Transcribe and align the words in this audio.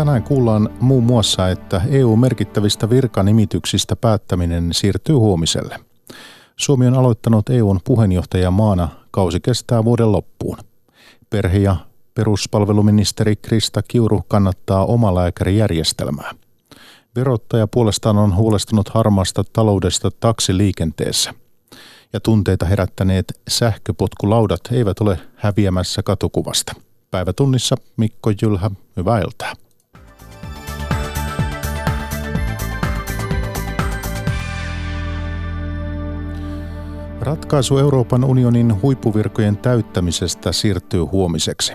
Tänään 0.00 0.22
kuullaan 0.22 0.68
muun 0.80 1.04
muassa, 1.04 1.48
että 1.48 1.80
EU-merkittävistä 1.88 2.90
virkanimityksistä 2.90 3.96
päättäminen 3.96 4.72
siirtyy 4.72 5.14
huomiselle. 5.14 5.80
Suomi 6.56 6.86
on 6.86 6.94
aloittanut 6.94 7.50
EUn 7.50 7.80
puheenjohtajamaana. 7.84 8.88
Kausi 9.10 9.40
kestää 9.40 9.84
vuoden 9.84 10.12
loppuun. 10.12 10.58
Perhe- 11.30 11.58
ja 11.58 11.76
peruspalveluministeri 12.14 13.36
Krista 13.36 13.82
Kiuru 13.82 14.22
kannattaa 14.28 14.84
omalääkärijärjestelmää. 14.84 16.34
Verottaja 17.16 17.66
puolestaan 17.66 18.18
on 18.18 18.36
huolestunut 18.36 18.88
harmaasta 18.88 19.44
taloudesta 19.52 20.10
taksiliikenteessä. 20.20 21.34
Ja 22.12 22.20
tunteita 22.20 22.66
herättäneet 22.66 23.40
sähköpotkulaudat 23.48 24.60
eivät 24.72 25.00
ole 25.00 25.18
häviämässä 25.36 26.02
katukuvasta. 26.02 26.72
Päivätunnissa 27.10 27.76
Mikko 27.96 28.30
Jylhä, 28.42 28.70
hyvää 28.96 29.20
iltaa. 29.20 29.52
Ratkaisu 37.20 37.78
Euroopan 37.78 38.24
unionin 38.24 38.82
huippuvirkojen 38.82 39.56
täyttämisestä 39.56 40.52
siirtyy 40.52 41.00
huomiseksi. 41.00 41.72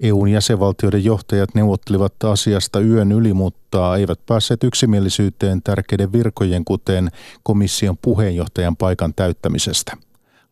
EUn 0.00 0.28
jäsenvaltioiden 0.28 1.04
johtajat 1.04 1.54
neuvottelivat 1.54 2.24
asiasta 2.24 2.80
yön 2.80 3.12
yli, 3.12 3.32
mutta 3.32 3.96
eivät 3.96 4.20
päässeet 4.26 4.64
yksimielisyyteen 4.64 5.62
tärkeiden 5.62 6.12
virkojen, 6.12 6.64
kuten 6.64 7.10
komission 7.42 7.96
puheenjohtajan 8.02 8.76
paikan 8.76 9.14
täyttämisestä. 9.14 9.96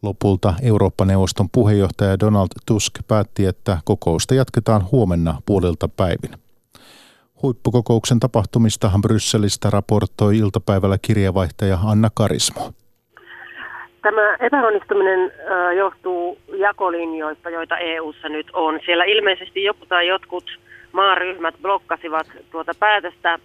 Lopulta 0.03 0.55
Eurooppa-neuvoston 0.62 1.51
puheenjohtaja 1.51 2.20
Donald 2.20 2.48
Tusk 2.67 2.95
päätti, 3.08 3.47
että 3.47 3.79
kokousta 3.84 4.34
jatketaan 4.34 4.86
huomenna 4.92 5.42
puolelta 5.47 5.89
päivin. 5.89 6.39
Huippukokouksen 7.42 8.20
tapahtumistahan 8.20 9.03
Brysselistä 9.03 9.70
raportoi 9.70 10.39
iltapäivällä 10.39 10.98
kirjavaihtaja 10.98 11.79
Anna 11.83 12.11
Karismo. 12.14 12.73
Tämä 14.05 14.36
epäonnistuminen 14.41 15.33
johtuu 15.77 16.38
jakolinjoista, 16.56 17.50
joita 17.50 17.78
EU:ssa 17.78 18.28
nyt 18.28 18.46
on. 18.52 18.80
Siellä 18.84 19.05
ilmeisesti 19.05 19.64
joku 19.64 19.86
tai 19.86 20.08
jotkut 20.08 20.44
maaryhmät 20.92 21.55
blokkasivat 21.62 22.27
tuota 22.50 22.72
päätöstä. 22.80 23.38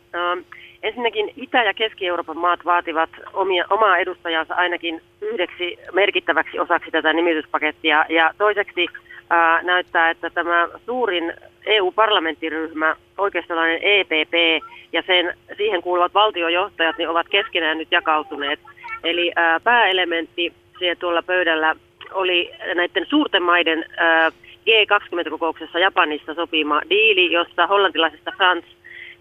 Ensinnäkin 0.83 1.33
Itä- 1.37 1.63
ja 1.63 1.73
Keski-Euroopan 1.73 2.37
maat 2.37 2.65
vaativat 2.65 3.09
omia, 3.33 3.65
omaa 3.69 3.97
edustajansa 3.97 4.55
ainakin 4.55 5.01
yhdeksi 5.21 5.77
merkittäväksi 5.93 6.59
osaksi 6.59 6.91
tätä 6.91 7.13
nimityspakettia. 7.13 8.05
Ja 8.09 8.33
toiseksi 8.37 8.87
ää, 9.29 9.63
näyttää, 9.63 10.09
että 10.09 10.29
tämä 10.29 10.67
suurin 10.85 11.33
EU-parlamenttiryhmä, 11.65 12.95
oikeistolainen 13.17 13.79
EPP 13.83 14.63
ja 14.93 15.03
sen, 15.07 15.33
siihen 15.57 15.81
kuuluvat 15.81 16.13
valtiojohtajat, 16.13 16.97
niin 16.97 17.09
ovat 17.09 17.27
keskenään 17.29 17.77
nyt 17.77 17.91
jakautuneet. 17.91 18.59
Eli 19.03 19.31
ää, 19.35 19.59
pääelementti 19.59 20.53
siellä 20.79 20.95
tuolla 20.95 21.21
pöydällä 21.21 21.75
oli 22.11 22.51
näiden 22.75 23.05
suurten 23.09 23.43
maiden 23.43 23.85
ää, 23.97 24.29
G20-kokouksessa 24.69 25.79
Japanissa 25.79 26.33
sopima 26.33 26.81
diili, 26.89 27.31
jossa 27.31 27.67
hollantilaisesta 27.67 28.31
Frans 28.37 28.65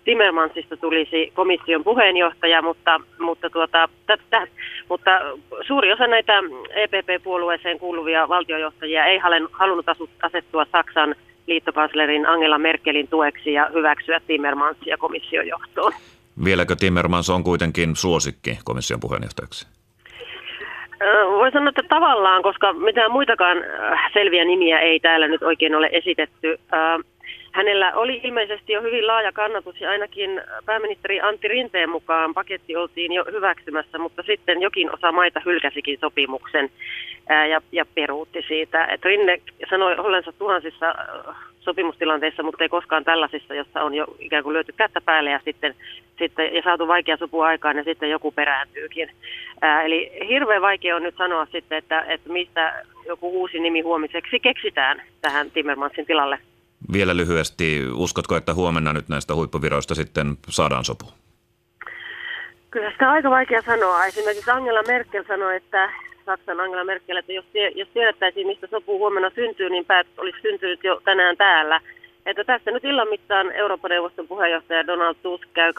Timmermansista 0.08 0.76
tulisi 0.76 1.32
komission 1.34 1.84
puheenjohtaja, 1.84 2.62
mutta, 2.62 3.00
mutta, 3.18 3.50
tuota, 3.50 3.88
tätä, 4.06 4.46
mutta 4.88 5.10
suuri 5.66 5.92
osa 5.92 6.06
näitä 6.06 6.32
EPP-puolueeseen 6.70 7.78
kuuluvia 7.78 8.28
valtiojohtajia 8.28 9.04
ei 9.04 9.18
halunnut 9.52 9.86
asettua 10.22 10.66
Saksan 10.72 11.14
liittokanslerin 11.46 12.26
Angela 12.26 12.58
Merkelin 12.58 13.08
tueksi 13.08 13.52
ja 13.52 13.70
hyväksyä 13.74 14.20
Timmermansia 14.26 14.98
komission 14.98 15.46
johtoon. 15.46 15.92
Vieläkö 16.44 16.76
Timmermans 16.76 17.30
on 17.30 17.44
kuitenkin 17.44 17.96
suosikki 17.96 18.58
komission 18.64 19.00
puheenjohtajaksi? 19.00 19.77
Voin 21.38 21.52
sanoa, 21.52 21.68
että 21.68 21.82
tavallaan, 21.88 22.42
koska 22.42 22.72
mitään 22.72 23.10
muitakaan 23.10 23.58
selviä 24.12 24.44
nimiä 24.44 24.80
ei 24.80 25.00
täällä 25.00 25.28
nyt 25.28 25.42
oikein 25.42 25.74
ole 25.74 25.88
esitetty. 25.92 26.58
Hänellä 27.52 27.92
oli 27.94 28.20
ilmeisesti 28.24 28.72
jo 28.72 28.82
hyvin 28.82 29.06
laaja 29.06 29.32
kannatus 29.32 29.80
ja 29.80 29.90
ainakin 29.90 30.40
pääministeri 30.66 31.20
Antti 31.20 31.48
Rinteen 31.48 31.90
mukaan 31.90 32.34
paketti 32.34 32.76
oltiin 32.76 33.12
jo 33.12 33.24
hyväksymässä, 33.32 33.98
mutta 33.98 34.22
sitten 34.22 34.62
jokin 34.62 34.94
osa 34.94 35.12
maita 35.12 35.40
hylkäsikin 35.44 35.98
sopimuksen 36.00 36.70
ja, 37.50 37.60
ja 37.72 37.84
peruutti 37.94 38.44
siitä. 38.48 38.84
Et 38.84 39.04
Rinne 39.04 39.40
sanoi 39.70 39.96
ollensa 39.96 40.32
tuhansissa 40.32 40.94
sopimustilanteissa, 41.68 42.42
mutta 42.42 42.64
ei 42.64 42.68
koskaan 42.68 43.04
tällaisissa, 43.04 43.54
jossa 43.54 43.82
on 43.82 43.94
jo 43.94 44.06
ikään 44.18 44.42
kuin 44.42 44.54
lyöty 44.54 44.72
kättä 44.76 45.00
päälle 45.00 45.30
ja 45.30 45.40
sitten, 45.44 45.74
sitten 46.18 46.54
ja 46.54 46.62
saatu 46.62 46.88
vaikea 46.88 47.16
sopu 47.16 47.40
aikaan 47.40 47.76
ja 47.76 47.84
sitten 47.84 48.10
joku 48.10 48.32
perääntyykin. 48.32 49.10
Ää, 49.60 49.82
eli 49.82 50.12
hirveän 50.28 50.62
vaikea 50.62 50.96
on 50.96 51.02
nyt 51.02 51.16
sanoa 51.16 51.46
sitten, 51.46 51.78
että, 51.78 52.00
että 52.00 52.32
mistä 52.32 52.84
joku 53.06 53.40
uusi 53.40 53.60
nimi 53.60 53.80
huomiseksi 53.80 54.40
keksitään 54.40 55.02
tähän 55.20 55.50
Timmermansin 55.50 56.06
tilalle. 56.06 56.38
Vielä 56.92 57.16
lyhyesti, 57.16 57.82
uskotko, 57.94 58.36
että 58.36 58.54
huomenna 58.54 58.92
nyt 58.92 59.08
näistä 59.08 59.34
huippuviroista 59.34 59.94
sitten 59.94 60.36
saadaan 60.48 60.84
sopu? 60.84 61.04
Kyllä 62.70 62.90
sitä 62.90 63.08
on 63.08 63.14
aika 63.14 63.30
vaikea 63.30 63.62
sanoa. 63.62 64.06
Esimerkiksi 64.06 64.50
Angela 64.50 64.82
Merkel 64.82 65.24
sanoi, 65.28 65.56
että 65.56 65.90
Saksan 66.28 66.60
Angela 66.60 66.84
Merkel, 66.84 67.16
että 67.16 67.32
jos, 67.32 67.44
jos 67.74 67.88
tiedettäisiin, 67.94 68.46
mistä 68.46 68.66
sopu 68.66 68.98
huomenna 68.98 69.30
syntyy, 69.30 69.70
niin 69.70 69.84
päätös 69.84 70.18
olisi 70.18 70.38
syntynyt 70.42 70.84
jo 70.84 71.00
tänään 71.04 71.36
täällä. 71.36 71.80
Että 72.26 72.44
tässä 72.44 72.70
nyt 72.70 72.84
illan 72.84 73.08
mittaan 73.08 73.52
Euroopan 73.52 73.90
neuvoston 73.90 74.28
puheenjohtaja 74.28 74.86
Donald 74.86 75.14
Tusk 75.22 75.48
käy 75.52 75.72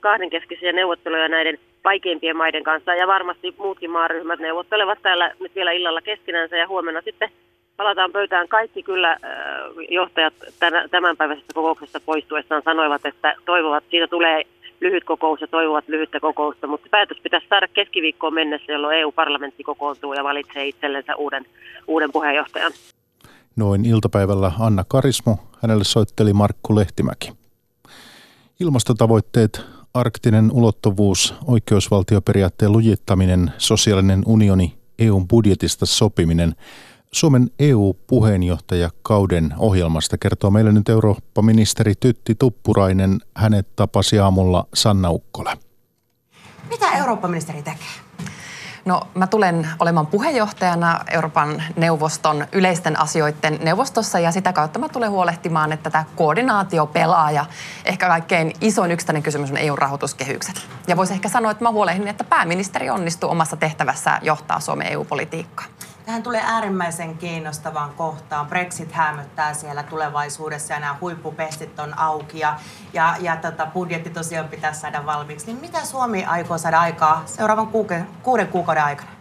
kahdenkeskisiä 0.00 0.72
neuvotteluja 0.72 1.28
näiden 1.28 1.58
vaikeimpien 1.84 2.36
maiden 2.36 2.64
kanssa 2.64 2.94
ja 2.94 3.06
varmasti 3.06 3.54
muutkin 3.58 3.90
maaryhmät 3.90 4.40
neuvottelevat 4.40 4.98
täällä 5.02 5.34
nyt 5.40 5.54
vielä 5.54 5.72
illalla 5.72 6.00
keskinänsä 6.00 6.56
ja 6.56 6.68
huomenna 6.68 7.00
sitten 7.00 7.30
palataan 7.76 8.12
pöytään. 8.12 8.48
Kaikki 8.48 8.82
kyllä 8.82 9.10
äh, 9.10 9.18
johtajat 9.90 10.34
tämänpäiväisestä 10.90 11.54
kokouksesta 11.54 12.00
poistuessaan 12.00 12.62
sanoivat, 12.62 13.06
että 13.06 13.34
toivovat, 13.44 13.84
siitä 13.90 14.08
tulee 14.08 14.42
lyhyt 14.80 15.04
kokous 15.04 15.40
ja 15.40 15.46
toivovat 15.46 15.84
lyhyttä 15.88 16.20
kokousta, 16.20 16.66
mutta 16.66 16.88
päätös 16.90 17.18
pitäisi 17.22 17.46
saada 17.48 17.68
keskiviikkoon 17.68 18.34
mennessä, 18.34 18.72
jolloin 18.72 18.98
EU-parlamentti 18.98 19.62
kokoontuu 19.62 20.14
ja 20.14 20.24
valitsee 20.24 20.68
itsellensä 20.68 21.16
uuden, 21.16 21.46
uuden 21.88 22.12
puheenjohtajan. 22.12 22.72
Noin 23.56 23.84
iltapäivällä 23.84 24.52
Anna 24.58 24.84
Karismo, 24.88 25.38
hänelle 25.62 25.84
soitteli 25.84 26.32
Markku 26.32 26.76
Lehtimäki. 26.76 27.32
Ilmastotavoitteet, 28.60 29.60
arktinen 29.94 30.50
ulottuvuus, 30.52 31.34
oikeusvaltioperiaatteen 31.46 32.72
lujittaminen, 32.72 33.52
sosiaalinen 33.58 34.22
unioni, 34.26 34.72
EUn 34.98 35.28
budjetista 35.28 35.86
sopiminen– 35.86 36.54
Suomen 37.12 37.50
EU-puheenjohtajakauden 37.58 39.54
ohjelmasta 39.58 40.18
kertoo 40.18 40.50
meille 40.50 40.72
nyt 40.72 40.88
Eurooppa-ministeri 40.88 41.94
Tytti 42.00 42.34
Tuppurainen. 42.34 43.20
Hänet 43.34 43.76
tapasi 43.76 44.18
aamulla 44.18 44.66
Sanna 44.74 45.10
Ukkola. 45.10 45.56
Mitä 46.68 46.86
Eurooppa-ministeri 46.98 47.62
tekee? 47.62 48.06
No 48.84 49.02
mä 49.14 49.26
tulen 49.26 49.68
olemaan 49.78 50.06
puheenjohtajana 50.06 51.00
Euroopan 51.10 51.62
neuvoston 51.76 52.46
yleisten 52.52 53.00
asioiden 53.00 53.58
neuvostossa 53.62 54.18
ja 54.18 54.32
sitä 54.32 54.52
kautta 54.52 54.78
mä 54.78 54.88
tulen 54.88 55.10
huolehtimaan, 55.10 55.72
että 55.72 55.90
tämä 55.90 56.04
koordinaatio 56.16 56.86
pelaa 56.86 57.30
ja 57.30 57.46
ehkä 57.84 58.08
kaikkein 58.08 58.52
isoin 58.60 58.90
yksittäinen 58.90 59.22
kysymys 59.22 59.50
on 59.50 59.56
EU-rahoituskehykset. 59.56 60.66
Ja 60.86 60.96
voisi 60.96 61.12
ehkä 61.12 61.28
sanoa, 61.28 61.50
että 61.50 61.64
mä 61.64 61.70
huolehdin, 61.70 62.08
että 62.08 62.24
pääministeri 62.24 62.90
onnistuu 62.90 63.30
omassa 63.30 63.56
tehtävässä 63.56 64.18
johtaa 64.22 64.60
Suomen 64.60 64.92
EU-politiikkaa. 64.92 65.66
Tähän 66.06 66.22
tulee 66.22 66.42
äärimmäisen 66.44 67.18
kiinnostavaan 67.18 67.90
kohtaan. 67.90 68.46
Brexit 68.46 68.92
hämöttää 68.92 69.54
siellä 69.54 69.82
tulevaisuudessa 69.82 70.74
ja 70.74 70.80
nämä 70.80 70.96
huippupestit 71.00 71.78
on 71.78 71.98
auki 71.98 72.38
ja, 72.38 72.58
ja, 72.92 73.16
ja 73.20 73.36
tota, 73.36 73.66
budjetti 73.66 74.10
tosiaan 74.10 74.48
pitäisi 74.48 74.80
saada 74.80 75.06
valmiiksi. 75.06 75.46
Niin 75.46 75.60
mitä 75.60 75.84
Suomi 75.84 76.24
aikoo 76.24 76.58
saada 76.58 76.80
aikaa 76.80 77.22
seuraavan 77.26 77.68
kuukauden, 77.68 78.06
kuuden 78.22 78.48
kuukauden 78.48 78.84
aikana? 78.84 79.15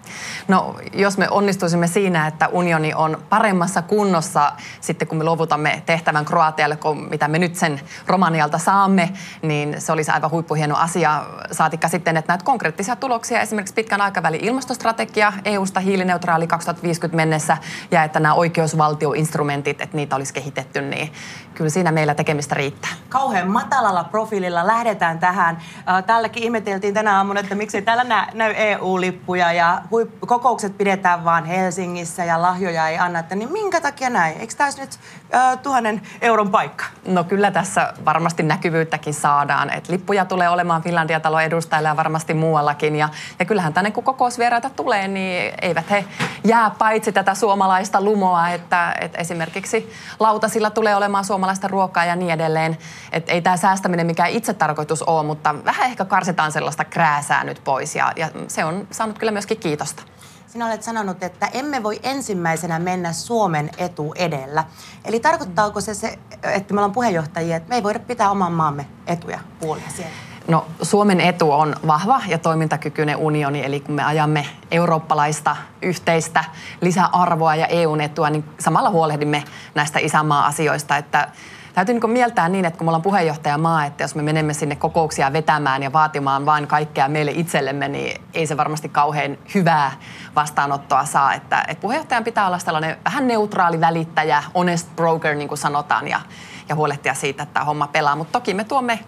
No, 0.48 0.76
jos 0.94 1.18
me 1.18 1.30
onnistuisimme 1.30 1.88
siinä, 1.88 2.28
että 2.28 2.48
unioni 2.48 2.94
on 2.94 3.18
paremmassa 3.30 3.82
kunnossa 3.82 4.52
sitten, 4.82 5.08
kun 5.08 5.18
me 5.18 5.24
luovutamme 5.24 5.84
tehtävän 5.86 6.26
Kroatialle, 6.26 6.76
kuin 6.76 7.10
mitä 7.10 7.28
me 7.28 7.40
nyt 7.40 7.56
sen 7.56 7.82
Romanialta 8.08 8.58
saamme, 8.58 9.10
niin 9.42 9.82
se 9.82 9.92
olisi 9.92 10.12
aivan 10.12 10.32
huippuhieno 10.32 10.76
asia. 10.76 11.24
Saatikka 11.52 11.88
sitten, 11.88 12.18
että 12.18 12.32
näitä 12.32 12.46
konkreettisia 12.46 12.96
tuloksia, 12.96 13.42
esimerkiksi 13.42 13.74
pitkän 13.74 14.02
aikavälin 14.02 14.44
ilmastostrategia 14.44 15.34
EU-sta 15.46 15.80
hiilineutraali 15.80 16.48
2050 16.48 17.16
mennessä, 17.16 17.58
ja 17.92 18.04
että 18.04 18.20
nämä 18.20 18.34
oikeusvaltioinstrumentit, 18.34 19.82
että 19.82 19.98
niitä 19.98 20.16
olisi 20.16 20.34
kehitetty, 20.34 20.82
niin 20.82 21.14
kyllä 21.54 21.70
siinä 21.70 21.92
meillä 21.92 22.16
tekemistä 22.16 22.56
riittää. 22.56 22.92
Kauhean 23.10 23.52
matalalla 23.52 24.04
profiililla 24.04 24.68
lähdetään 24.68 25.20
tähän. 25.20 25.58
Tälläkin 26.06 26.44
ihmeteltiin 26.44 26.94
tänä 26.94 27.18
aamuna, 27.18 27.40
että 27.40 27.56
miksei 27.56 27.82
täällä 27.82 28.28
näy 28.34 28.54
EU-lippuja 28.58 29.54
ja 29.54 29.82
kokoukset 30.28 30.78
pidetään 30.78 31.24
vaan 31.26 31.46
Helsingissä 31.46 32.26
ja 32.26 32.42
lahjoja 32.42 32.88
ei 32.88 32.98
anneta, 32.98 33.36
niin 33.36 33.52
minkä 33.52 33.82
takia 33.82 34.10
näin? 34.10 34.38
Eikö 34.38 34.54
tämä 34.58 34.70
nyt 34.78 35.00
äh, 35.36 35.60
tuhannen 35.60 36.02
euron 36.22 36.52
paikka? 36.52 36.86
No 37.06 37.24
kyllä 37.24 37.52
tässä 37.52 37.94
varmasti 38.06 38.44
näkyvyyttäkin 38.44 39.14
saadaan. 39.14 39.74
Et 39.74 39.90
lippuja 39.90 40.26
tulee 40.26 40.50
olemaan 40.50 40.84
Finlandia-talon 40.84 41.44
edustajille 41.44 41.90
ja 41.90 41.96
varmasti 41.96 42.34
muuallakin. 42.34 42.96
Ja, 42.96 43.10
ja 43.40 43.46
kyllähän 43.46 43.74
tänne 43.74 43.92
kun 43.92 44.04
kokousvieraita 44.04 44.70
tulee, 44.70 45.08
niin 45.08 45.54
eivät 45.62 45.90
he 45.90 46.06
jää 46.44 46.70
paitsi 46.70 47.12
tätä 47.12 47.36
suomalaista 47.36 48.02
lumoa, 48.02 48.50
että, 48.50 48.96
että 49.02 49.18
esimerkiksi 49.18 49.92
lautasilla 50.20 50.70
tulee 50.70 50.96
olemaan 50.96 51.26
suomalaista 51.26 51.68
ruokaa 51.68 52.06
ja 52.06 52.16
niin 52.16 52.32
edelleen. 52.32 52.78
Että 53.12 53.32
ei 53.32 53.42
tämä 53.42 53.58
säästäminen 53.58 54.06
mikään 54.06 54.30
itse 54.30 54.54
tarkoitus 54.54 55.04
ole, 55.04 55.24
mutta 55.24 55.56
vähän 55.66 55.86
ehkä 55.86 56.06
karsitaan 56.06 56.52
sellaista 56.52 56.86
krääsää 56.86 57.44
nyt 57.44 57.62
pois 57.64 57.96
ja, 57.96 58.12
ja 58.16 58.30
se 58.48 58.66
on 58.66 58.88
saanut 58.92 59.20
kyllä 59.20 59.32
myöskin 59.32 59.58
kiitosta. 59.86 60.16
Sinä 60.48 60.66
olet 60.66 60.84
sanonut, 60.84 61.24
että 61.24 61.48
emme 61.54 61.84
voi 61.84 62.00
ensimmäisenä 62.04 62.80
mennä 62.80 63.14
Suomen 63.14 63.70
etu 63.78 64.14
edellä. 64.16 64.64
Eli 65.06 65.20
tarkoittaako 65.20 65.82
se, 65.82 65.94
se 65.94 66.20
että 66.44 66.74
me 66.74 66.80
ollaan 66.80 66.92
puheenjohtajia, 66.92 67.58
että 67.58 67.70
me 67.70 67.76
ei 67.76 67.84
voida 67.84 68.00
pitää 68.00 68.32
oman 68.32 68.52
maamme 68.52 68.86
etuja 69.08 69.40
puolia 69.60 69.90
siellä? 69.96 70.12
No 70.48 70.66
Suomen 70.82 71.22
etu 71.22 71.52
on 71.52 71.76
vahva 71.88 72.22
ja 72.28 72.38
toimintakykyinen 72.38 73.18
unioni, 73.18 73.66
eli 73.66 73.80
kun 73.80 73.96
me 73.96 74.04
ajamme 74.04 74.46
eurooppalaista 74.72 75.56
yhteistä 75.82 76.44
lisäarvoa 76.82 77.56
ja 77.56 77.68
EUn 77.68 78.02
etua, 78.02 78.30
niin 78.30 78.44
samalla 78.60 78.90
huolehdimme 78.90 79.44
näistä 79.76 80.00
isänmaa-asioista, 80.00 80.98
että 80.98 81.28
täytyy 81.76 82.00
niin 82.00 82.10
mieltää 82.10 82.50
niin, 82.50 82.66
että 82.66 82.78
kun 82.78 82.86
me 82.86 82.90
ollaan 82.90 83.02
puheenjohtajamaa, 83.02 83.86
että 83.86 84.04
jos 84.04 84.16
me 84.16 84.22
menemme 84.22 84.54
sinne 84.54 84.76
kokouksia 84.76 85.34
vetämään 85.34 85.84
ja 85.84 85.94
vaatimaan 85.94 86.46
vain 86.46 86.68
kaikkea 86.68 87.08
meille 87.08 87.32
itsellemme, 87.32 87.88
niin 87.88 88.22
ei 88.34 88.48
se 88.48 88.58
varmasti 88.58 88.90
kauhean 88.90 89.38
hyvää 89.56 89.92
vastaanottoa 90.36 91.06
saa. 91.06 91.34
Että, 91.34 91.66
että 91.68 91.82
puheenjohtajan 91.82 92.24
pitää 92.24 92.48
olla 92.48 92.58
tällainen 92.66 92.98
vähän 93.06 93.28
neutraali 93.28 93.82
välittäjä, 93.82 94.44
honest 94.54 94.96
broker, 94.96 95.36
niin 95.36 95.48
kuin 95.48 95.58
sanotaan, 95.58 96.08
ja, 96.08 96.22
ja 96.70 96.76
huolehtia 96.76 97.14
siitä, 97.14 97.44
että 97.44 97.54
tämä 97.54 97.66
homma 97.66 97.88
pelaa. 97.88 98.16
Mutta 98.16 98.32
toki 98.32 98.54
me 98.54 98.64
tuomme 98.64 99.00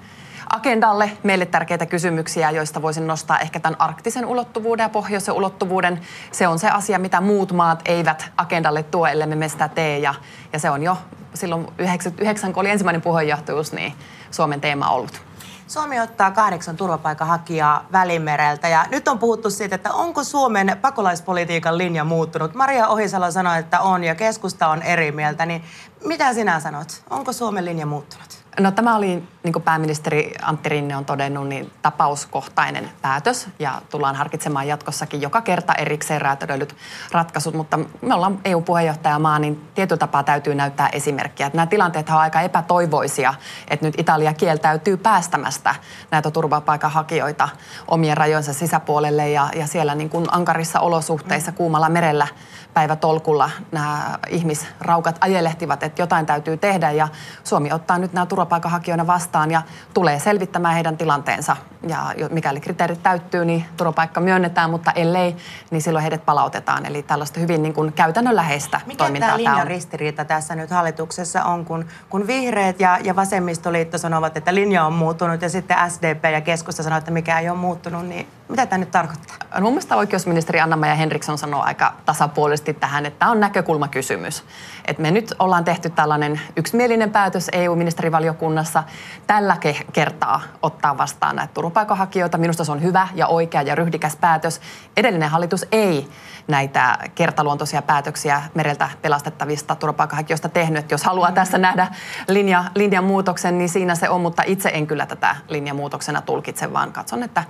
agendalle 0.49 1.11
meille 1.23 1.45
tärkeitä 1.45 1.85
kysymyksiä, 1.85 2.51
joista 2.51 2.81
voisin 2.81 3.07
nostaa 3.07 3.39
ehkä 3.39 3.59
tämän 3.59 3.81
arktisen 3.81 4.25
ulottuvuuden 4.25 4.83
ja 4.83 4.89
pohjoisen 4.89 5.33
ulottuvuuden. 5.33 6.01
Se 6.31 6.47
on 6.47 6.59
se 6.59 6.69
asia, 6.69 6.99
mitä 6.99 7.21
muut 7.21 7.51
maat 7.51 7.81
eivät 7.85 8.31
agendalle 8.37 8.83
tuo, 8.83 9.07
ellei 9.07 9.27
me 9.27 9.49
sitä 9.49 9.67
tee. 9.67 9.99
Ja, 9.99 10.15
ja 10.53 10.59
se 10.59 10.69
on 10.69 10.83
jo 10.83 10.97
silloin 11.33 11.67
99, 11.77 12.53
kun 12.53 12.61
oli 12.61 12.69
ensimmäinen 12.69 13.01
puheenjohtajuus, 13.01 13.73
niin 13.73 13.93
Suomen 14.31 14.61
teema 14.61 14.89
ollut. 14.89 15.21
Suomi 15.67 15.99
ottaa 15.99 16.31
kahdeksan 16.31 16.77
turvapaikanhakijaa 16.77 17.85
Välimereltä 17.91 18.67
ja 18.67 18.85
nyt 18.91 19.07
on 19.07 19.19
puhuttu 19.19 19.49
siitä, 19.49 19.75
että 19.75 19.93
onko 19.93 20.23
Suomen 20.23 20.77
pakolaispolitiikan 20.81 21.77
linja 21.77 22.03
muuttunut. 22.03 22.53
Maria 22.53 22.87
Ohisalo 22.87 23.31
sanoi, 23.31 23.59
että 23.59 23.79
on 23.79 24.03
ja 24.03 24.15
keskusta 24.15 24.67
on 24.67 24.81
eri 24.81 25.11
mieltä, 25.11 25.45
niin 25.45 25.63
mitä 26.05 26.33
sinä 26.33 26.59
sanot? 26.59 27.03
Onko 27.09 27.33
Suomen 27.33 27.65
linja 27.65 27.85
muuttunut? 27.85 28.43
No 28.59 28.71
tämä 28.71 28.95
oli, 28.95 29.23
niin 29.47 29.53
kuin 29.53 29.63
pääministeri 29.63 30.33
Antti 30.41 30.69
Rinne 30.69 30.97
on 30.97 31.05
todennut, 31.05 31.47
niin 31.47 31.71
tapauskohtainen 31.81 32.89
päätös 33.01 33.47
ja 33.59 33.81
tullaan 33.89 34.15
harkitsemaan 34.15 34.67
jatkossakin 34.67 35.21
joka 35.21 35.41
kerta 35.41 35.73
erikseen 35.73 36.21
räätälöidyt 36.21 36.75
ratkaisut, 37.11 37.53
mutta 37.53 37.79
me 38.01 38.13
ollaan 38.13 38.39
EU-puheenjohtajamaa, 38.45 39.39
niin 39.39 39.69
tietyllä 39.75 39.99
tapaa 39.99 40.23
täytyy 40.23 40.55
näyttää 40.55 40.89
esimerkkiä. 40.89 41.47
Että 41.47 41.57
nämä 41.57 41.65
tilanteet 41.65 42.09
ovat 42.09 42.21
aika 42.21 42.41
epätoivoisia, 42.41 43.33
että 43.67 43.85
nyt 43.85 43.99
Italia 43.99 44.33
kieltäytyy 44.33 44.97
päästämästä 44.97 45.75
näitä 46.11 46.31
turvapaikanhakijoita 46.31 47.49
omien 47.87 48.17
rajojensa 48.17 48.53
sisäpuolelle. 48.53 49.29
Ja, 49.29 49.49
ja 49.55 49.67
siellä 49.67 49.95
niin 49.95 50.09
kuin 50.09 50.25
ankarissa 50.31 50.79
olosuhteissa 50.79 51.51
kuumalla 51.51 51.89
merellä 51.89 52.27
päivätolkulla 52.73 53.49
nämä 53.71 54.19
ihmisraukat 54.29 55.17
ajelehtivat, 55.21 55.83
että 55.83 56.01
jotain 56.01 56.25
täytyy 56.25 56.57
tehdä. 56.57 56.91
Ja 56.91 57.07
Suomi 57.43 57.71
ottaa 57.71 57.97
nyt 57.97 58.13
nämä 58.13 58.25
turvapaikanhakijoina 58.25 59.07
vastaan 59.07 59.36
ja 59.45 59.61
tulee 59.93 60.19
selvittämään 60.19 60.73
heidän 60.73 60.97
tilanteensa. 60.97 61.57
Ja 61.87 62.05
mikäli 62.31 62.59
kriteerit 62.59 63.03
täyttyy, 63.03 63.45
niin 63.45 63.65
turvapaikka 63.77 64.19
myönnetään, 64.19 64.69
mutta 64.69 64.91
ellei, 64.91 65.35
niin 65.71 65.81
silloin 65.81 66.01
heidät 66.01 66.25
palautetaan. 66.25 66.85
Eli 66.85 67.03
tällaista 67.03 67.39
hyvin 67.39 67.63
niin 67.63 67.73
kuin 67.73 67.93
käytännönläheistä 67.93 68.81
Mikä 68.85 68.97
toimintaa 68.97 69.29
tämä 69.29 69.37
linjan 69.37 69.67
ristiriita 69.67 70.25
tässä 70.25 70.55
nyt 70.55 70.69
hallituksessa 70.69 71.43
on, 71.43 71.65
kun, 71.65 71.85
kun 72.09 72.27
vihreät 72.27 72.79
ja, 72.79 72.99
ja 73.03 73.15
vasemmistoliitto 73.15 73.97
sanovat, 73.97 74.37
että 74.37 74.55
linja 74.55 74.85
on 74.85 74.93
muuttunut 74.93 75.41
ja 75.41 75.49
sitten 75.49 75.77
SDP 75.89 76.23
ja 76.31 76.41
keskusta 76.41 76.83
sanoo, 76.83 76.97
että 76.99 77.11
mikä 77.11 77.39
ei 77.39 77.49
ole 77.49 77.57
muuttunut, 77.57 78.05
niin 78.05 78.27
mitä 78.49 78.65
tämä 78.65 78.77
nyt 78.77 78.91
tarkoittaa? 78.91 79.37
No, 79.55 79.61
mun 79.61 79.71
mielestä 79.71 79.95
oikeusministeri 79.95 80.59
Anna-Maja 80.59 80.95
Henriksson 80.95 81.37
sanoo 81.37 81.61
aika 81.61 81.93
tasapuolisesti 82.05 82.73
tähän, 82.73 83.05
että 83.05 83.19
tämä 83.19 83.31
on 83.31 83.39
näkökulmakysymys. 83.39 84.43
Et 84.85 84.99
me 84.99 85.11
nyt 85.11 85.33
ollaan 85.39 85.63
tehty 85.63 85.89
tällainen 85.89 86.41
yksimielinen 86.55 87.11
päätös 87.11 87.49
EU-ministerivaliokunnassa 87.51 88.83
tällä 89.27 89.57
ke- 89.65 89.85
kertaa 89.93 90.41
ottaa 90.61 90.97
vastaan 90.97 91.35
näitä 91.35 91.53
turvapaikanhakijoita. 91.53 92.37
Minusta 92.37 92.63
se 92.63 92.71
on 92.71 92.83
hyvä 92.83 93.07
ja 93.15 93.27
oikea 93.27 93.61
ja 93.61 93.75
ryhdikäs 93.75 94.15
päätös. 94.15 94.61
Edellinen 94.97 95.29
hallitus 95.29 95.65
ei 95.71 96.09
näitä 96.47 96.97
kertaluontoisia 97.15 97.81
päätöksiä 97.81 98.41
mereltä 98.53 98.89
pelastettavista 99.01 99.75
turvapaikanhakijoista 99.75 100.49
tehnyt. 100.49 100.91
Jos 100.91 101.03
haluaa 101.03 101.31
tässä 101.31 101.57
nähdä 101.57 101.87
linja, 102.27 102.63
linjan 102.75 103.03
muutoksen, 103.03 103.57
niin 103.57 103.69
siinä 103.69 103.95
se 103.95 104.09
on, 104.09 104.21
mutta 104.21 104.43
itse 104.45 104.69
en 104.73 104.87
kyllä 104.87 105.05
tätä 105.05 105.35
linjamuutoksena 105.47 106.21
tulkitse, 106.21 106.73
vaan 106.73 106.93
katson, 106.93 107.23
että 107.23 107.43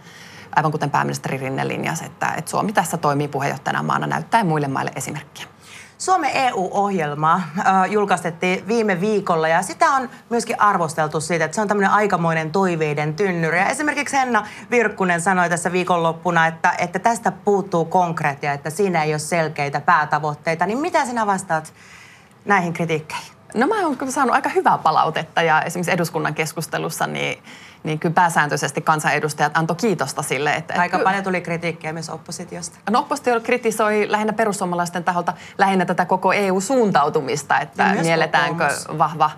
aivan 0.56 0.72
kuten 0.72 0.92
pääministeri 0.92 1.38
Rinne 1.38 1.68
linjasi, 1.68 2.06
että, 2.06 2.34
että 2.38 2.52
Suomi 2.52 2.74
tässä 2.74 2.98
toimii 2.98 3.28
puheenjohtajana 3.28 3.84
maana 3.84 4.08
näyttäen 4.08 4.48
muille 4.48 4.68
maille 4.68 4.92
esimerkkiä. 4.96 5.57
Suomen 5.98 6.32
EU-ohjelma 6.34 7.34
äh, 7.36 7.92
julkaistettiin 7.92 8.68
viime 8.68 9.02
viikolla 9.02 9.48
ja 9.48 9.62
sitä 9.62 9.92
on 9.92 10.10
myöskin 10.30 10.62
arvosteltu 10.62 11.22
siitä, 11.22 11.46
että 11.46 11.56
se 11.56 11.62
on 11.62 11.68
tämmöinen 11.68 11.92
aikamoinen 11.92 12.52
toiveiden 12.52 13.14
tynnyri. 13.14 13.58
Ja 13.58 13.70
esimerkiksi 13.70 14.18
Henna 14.18 14.48
Virkkunen 14.72 15.22
sanoi 15.22 15.50
tässä 15.50 15.72
viikonloppuna, 15.72 16.48
että, 16.48 16.76
että 16.78 17.00
tästä 17.00 17.32
puuttuu 17.32 17.86
konkreettia, 17.86 18.54
että 18.54 18.70
siinä 18.70 19.04
ei 19.04 19.14
ole 19.14 19.20
selkeitä 19.20 19.82
päätavoitteita. 19.82 20.66
Niin 20.66 20.80
mitä 20.80 21.06
sinä 21.06 21.26
vastaat 21.26 21.74
näihin 22.46 22.74
kritiikkeihin? 22.74 23.37
No 23.58 23.68
mä 23.68 23.76
oon 23.86 23.98
saanut 24.10 24.36
aika 24.36 24.50
hyvää 24.50 24.78
palautetta 24.78 25.42
ja 25.42 25.62
esimerkiksi 25.62 25.92
eduskunnan 25.92 26.36
keskustelussa 26.36 27.08
niin 27.08 27.44
niin 27.84 28.00
kyllä 28.00 28.14
pääsääntöisesti 28.14 28.82
kansanedustajat 28.82 29.58
antoi 29.58 29.76
kiitosta 29.76 30.22
sille. 30.22 30.54
Että, 30.54 30.82
Aika 30.82 31.00
paljon 31.00 31.24
tuli 31.24 31.42
kritiikkiä 31.42 31.94
myös 31.94 32.10
oppositiosta. 32.10 32.80
No 32.90 33.00
oppositio 33.00 33.40
kritisoi 33.42 34.06
lähinnä 34.12 34.34
perussuomalaisten 34.34 35.04
taholta 35.04 35.34
lähinnä 35.58 35.86
tätä 35.86 36.06
koko 36.06 36.34
EU-suuntautumista, 36.34 37.60
että 37.60 37.96
mielletäänkö 38.02 38.68
kokoomus. 38.68 38.98
vahva 38.98 39.32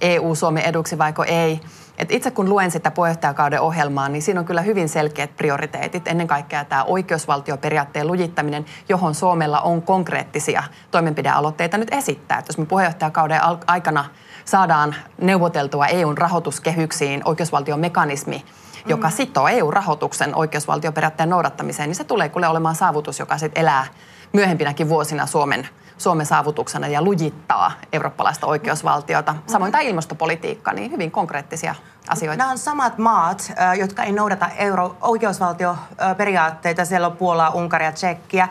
EU 0.00 0.34
Suomen 0.34 0.62
eduksi 0.62 0.98
vaiko 0.98 1.24
ei. 1.24 1.60
Et 2.00 2.10
itse 2.10 2.30
kun 2.30 2.48
luen 2.48 2.70
sitä 2.70 2.90
puheenjohtajakauden 2.90 3.60
ohjelmaa, 3.60 4.08
niin 4.08 4.22
siinä 4.22 4.40
on 4.40 4.46
kyllä 4.46 4.62
hyvin 4.62 4.88
selkeät 4.88 5.36
prioriteetit. 5.36 6.08
Ennen 6.08 6.26
kaikkea 6.26 6.64
tämä 6.64 6.84
oikeusvaltioperiaatteen 6.84 8.06
lujittaminen, 8.06 8.64
johon 8.88 9.14
Suomella 9.14 9.60
on 9.60 9.82
konkreettisia 9.82 10.62
toimenpidealoitteita 10.90 11.78
nyt 11.78 11.94
esittää. 11.94 12.38
Et 12.38 12.48
jos 12.48 12.58
me 12.58 12.66
puheenjohtajakauden 12.66 13.40
aikana 13.66 14.04
saadaan 14.44 14.94
neuvoteltua 15.20 15.86
EUn 15.86 16.18
rahoituskehyksiin 16.18 17.22
oikeusvaltion 17.24 17.80
mekanismi, 17.80 18.44
joka 18.86 19.08
mm. 19.08 19.12
sitoo 19.12 19.48
EU-rahoituksen 19.48 20.34
oikeusvaltioperiaatteen 20.34 21.30
noudattamiseen, 21.30 21.88
niin 21.88 21.96
se 21.96 22.04
tulee 22.04 22.28
kyllä 22.28 22.50
olemaan 22.50 22.74
saavutus, 22.74 23.18
joka 23.18 23.38
sitten 23.38 23.60
elää 23.60 23.86
myöhempinäkin 24.32 24.88
vuosina 24.88 25.26
Suomen 25.26 25.68
Suomen 26.00 26.26
saavutuksena 26.26 26.88
ja 26.88 27.02
lujittaa 27.02 27.72
eurooppalaista 27.92 28.46
oikeusvaltiota. 28.46 29.34
Samoin 29.46 29.72
tämä 29.72 29.82
ilmastopolitiikka, 29.82 30.72
niin 30.72 30.90
hyvin 30.90 31.10
konkreettisia 31.10 31.74
asioita. 32.08 32.38
Nämä 32.38 32.50
on 32.50 32.58
samat 32.58 32.98
maat, 32.98 33.52
jotka 33.78 34.02
ei 34.02 34.12
noudata 34.12 34.48
euro- 34.48 34.96
oikeusvaltioperiaatteita. 35.00 36.84
Siellä 36.84 37.06
on 37.06 37.16
Puolaa, 37.16 37.50
Unkaria, 37.50 37.92
Tsekkiä, 37.92 38.48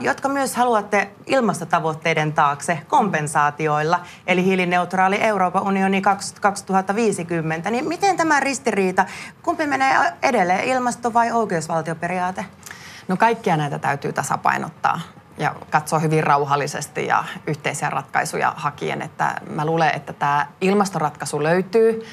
jotka 0.00 0.28
myös 0.28 0.56
haluatte 0.56 1.10
ilmastotavoitteiden 1.26 2.32
taakse 2.32 2.78
kompensaatioilla, 2.88 4.00
eli 4.26 4.44
hiilineutraali 4.44 5.22
Euroopan 5.22 5.62
unioni 5.62 6.02
2050. 6.40 7.70
Niin 7.70 7.88
miten 7.88 8.16
tämä 8.16 8.40
ristiriita, 8.40 9.06
kumpi 9.42 9.66
menee 9.66 10.12
edelleen, 10.22 10.64
ilmasto- 10.64 11.14
vai 11.14 11.32
oikeusvaltioperiaate? 11.32 12.44
No 13.08 13.16
kaikkia 13.16 13.56
näitä 13.56 13.78
täytyy 13.78 14.12
tasapainottaa 14.12 15.00
ja 15.42 15.54
katsoa 15.70 15.98
hyvin 15.98 16.24
rauhallisesti 16.24 17.06
ja 17.06 17.24
yhteisiä 17.46 17.90
ratkaisuja 17.90 18.52
hakien. 18.56 19.02
Että 19.02 19.34
mä 19.50 19.66
luulen, 19.66 19.94
että 19.94 20.12
tämä 20.12 20.46
ilmastoratkaisu 20.60 21.42
löytyy, 21.42 22.06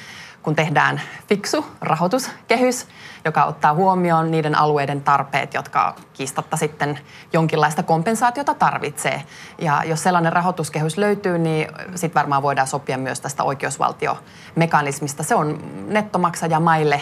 kun 0.43 0.55
tehdään 0.55 1.01
fiksu 1.27 1.65
rahoituskehys, 1.81 2.87
joka 3.25 3.45
ottaa 3.45 3.73
huomioon 3.73 4.31
niiden 4.31 4.55
alueiden 4.55 5.01
tarpeet, 5.01 5.53
jotka 5.53 5.95
kiistatta 6.13 6.57
sitten 6.57 6.99
jonkinlaista 7.33 7.83
kompensaatiota 7.83 8.53
tarvitsee. 8.53 9.23
Ja 9.57 9.83
jos 9.85 10.03
sellainen 10.03 10.33
rahoituskehys 10.33 10.97
löytyy, 10.97 11.37
niin 11.37 11.67
sitten 11.95 12.19
varmaan 12.19 12.43
voidaan 12.43 12.67
sopia 12.67 12.97
myös 12.97 13.19
tästä 13.19 13.43
oikeusvaltiomekanismista. 13.43 15.23
Se 15.23 15.35
on 15.35 15.59
nettomaksajamaille 15.87 17.01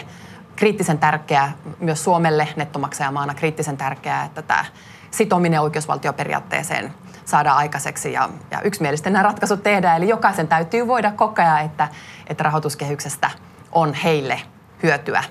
kriittisen 0.56 0.98
tärkeää, 0.98 1.52
myös 1.80 2.04
Suomelle 2.04 2.48
nettomaksajamaana 2.56 3.34
kriittisen 3.34 3.76
tärkeää, 3.76 4.24
että 4.24 4.42
tämä 4.42 4.64
sitominen 5.10 5.60
oikeusvaltioperiaatteeseen 5.60 6.94
saada 7.24 7.52
aikaiseksi 7.52 8.12
ja, 8.12 8.28
ja 8.50 8.60
yksimielisesti 8.60 9.10
nämä 9.10 9.22
ratkaisut 9.22 9.62
tehdään. 9.62 9.96
Eli 9.96 10.08
jokaisen 10.08 10.48
täytyy 10.48 10.86
voida 10.86 11.12
kokea, 11.12 11.60
että, 11.60 11.88
että 12.26 12.44
rahoituskehyksestä 12.44 13.30
on 13.72 13.94
heille 13.94 14.40
hyötyä 14.82 15.24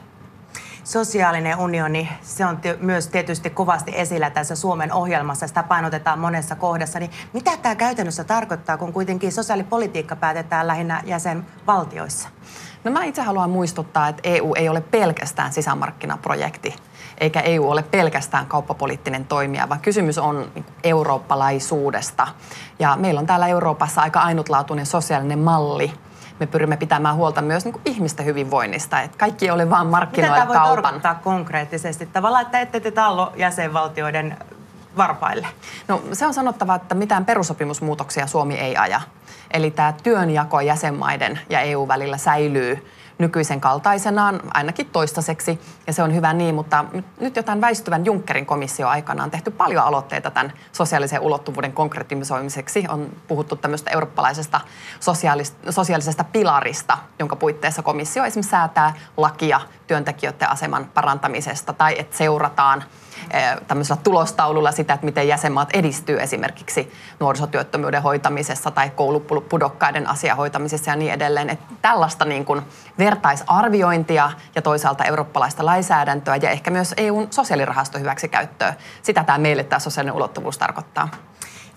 sosiaalinen 0.88 1.58
unioni, 1.58 2.10
se 2.22 2.46
on 2.46 2.60
myös 2.80 3.08
tietysti 3.08 3.50
kovasti 3.50 3.92
esillä 3.96 4.30
tässä 4.30 4.56
Suomen 4.56 4.94
ohjelmassa, 4.94 5.48
sitä 5.48 5.64
painotetaan 5.64 6.20
monessa 6.20 6.56
kohdassa. 6.56 7.00
Niin 7.00 7.12
mitä 7.34 7.58
tämä 7.58 7.76
käytännössä 7.76 8.24
tarkoittaa, 8.24 8.78
kun 8.78 8.94
kuitenkin 8.94 9.32
sosiaalipolitiikka 9.32 10.16
päätetään 10.16 10.68
lähinnä 10.68 11.02
jäsenvaltioissa? 11.06 12.30
No 12.84 12.92
mä 12.92 13.04
itse 13.04 13.22
haluan 13.22 13.50
muistuttaa, 13.50 14.08
että 14.08 14.22
EU 14.24 14.54
ei 14.56 14.70
ole 14.70 14.82
pelkästään 14.82 15.54
sisämarkkinaprojekti, 15.54 16.76
eikä 17.18 17.40
EU 17.40 17.70
ole 17.70 17.84
pelkästään 17.84 18.46
kauppapoliittinen 18.46 19.26
toimija, 19.26 19.70
vaan 19.70 19.80
kysymys 19.80 20.18
on 20.18 20.52
eurooppalaisuudesta. 20.84 22.28
Ja 22.80 22.96
meillä 22.96 23.20
on 23.20 23.26
täällä 23.26 23.48
Euroopassa 23.48 24.02
aika 24.02 24.20
ainutlaatuinen 24.20 24.86
sosiaalinen 24.86 25.40
malli, 25.40 25.94
me 26.40 26.48
pyrimme 26.48 26.78
pitämään 26.78 27.16
huolta 27.16 27.42
myös 27.42 27.66
niin 27.66 27.74
kuin 27.74 27.82
ihmisten 27.86 28.26
hyvinvoinnista. 28.26 29.02
Että 29.02 29.18
kaikki 29.18 29.46
ei 29.46 29.52
ole 29.52 29.70
vain 29.70 29.88
markkinoilla 29.88 30.36
Mitä 30.36 30.54
tämä 30.54 30.68
voi 30.68 30.76
tarkoittaa 30.76 31.16
konkreettisesti? 31.16 32.06
Tavallaan, 32.06 32.46
että 32.46 32.60
ette 32.60 32.80
te 32.80 32.92
tallo 32.92 33.34
jäsenvaltioiden 33.36 34.38
varpaille? 34.98 35.48
No 35.88 36.02
se 36.14 36.26
on 36.26 36.34
sanottava, 36.34 36.76
että 36.76 36.96
mitään 36.96 37.26
perusopimusmuutoksia 37.26 38.28
Suomi 38.28 38.56
ei 38.56 38.78
aja. 38.78 39.02
Eli 39.52 39.72
tämä 39.72 39.94
työnjako 40.04 40.62
jäsenmaiden 40.62 41.40
ja 41.50 41.62
EU 41.62 41.88
välillä 41.88 42.18
säilyy 42.18 42.88
nykyisen 43.18 43.62
kaltaisenaan, 43.62 44.42
ainakin 44.54 44.86
toistaiseksi, 44.86 45.60
ja 45.88 45.94
se 45.94 46.04
on 46.04 46.16
hyvä 46.16 46.34
niin, 46.34 46.56
mutta 46.56 46.86
nyt 47.20 47.36
jo 47.36 47.44
tämän 47.44 47.62
väistyvän 47.62 48.06
Junckerin 48.06 48.46
komissio 48.46 48.88
aikana 48.88 49.24
on 49.24 49.32
tehty 49.32 49.52
paljon 49.52 49.84
aloitteita 49.84 50.32
tämän 50.32 50.54
sosiaalisen 50.72 51.22
ulottuvuuden 51.22 51.74
konkretisoimiseksi. 51.74 52.86
On 52.90 53.10
puhuttu 53.28 53.56
tämmöistä 53.56 53.92
eurooppalaisesta 53.92 54.62
sosiaalisesta 55.70 56.24
pilarista, 56.24 56.98
jonka 57.20 57.36
puitteissa 57.36 57.82
komissio 57.84 58.26
esimerkiksi 58.26 58.52
säätää 58.52 58.94
lakia 59.18 59.62
työntekijöiden 59.88 60.50
aseman 60.50 60.86
parantamisesta 60.94 61.74
tai 61.74 61.96
että 62.00 62.18
seurataan– 62.18 62.84
tämmöisellä 63.68 64.02
tulostaululla 64.04 64.72
sitä, 64.72 64.94
että 64.94 65.06
miten 65.06 65.28
jäsenmaat 65.28 65.70
edistyy 65.74 66.22
esimerkiksi 66.22 66.92
nuorisotyöttömyyden 67.20 68.02
hoitamisessa 68.02 68.72
tai 68.72 68.90
koulupudokkaiden 68.90 70.10
asiahoitamisessa 70.10 70.92
ja 70.92 70.96
niin 70.96 71.14
edelleen. 71.14 71.50
Että 71.50 71.66
tällaista 71.82 72.26
niin 72.26 72.46
kuin 72.46 72.62
vertaisarviointia 72.98 74.32
ja 74.56 74.62
toisaalta 74.62 75.04
eurooppalaista 75.04 75.66
lainsäädäntöä 75.66 76.36
ja 76.36 76.50
ehkä 76.50 76.72
myös 76.72 76.94
EUn 76.98 77.28
sosiaalirahasto 77.32 78.00
hyväksikäyttöä. 78.00 78.74
Sitä 79.02 79.24
tämä 79.24 79.38
meille 79.38 79.64
tämä 79.64 79.80
sosiaalinen 79.80 80.16
ulottuvuus 80.16 80.58
tarkoittaa 80.58 81.10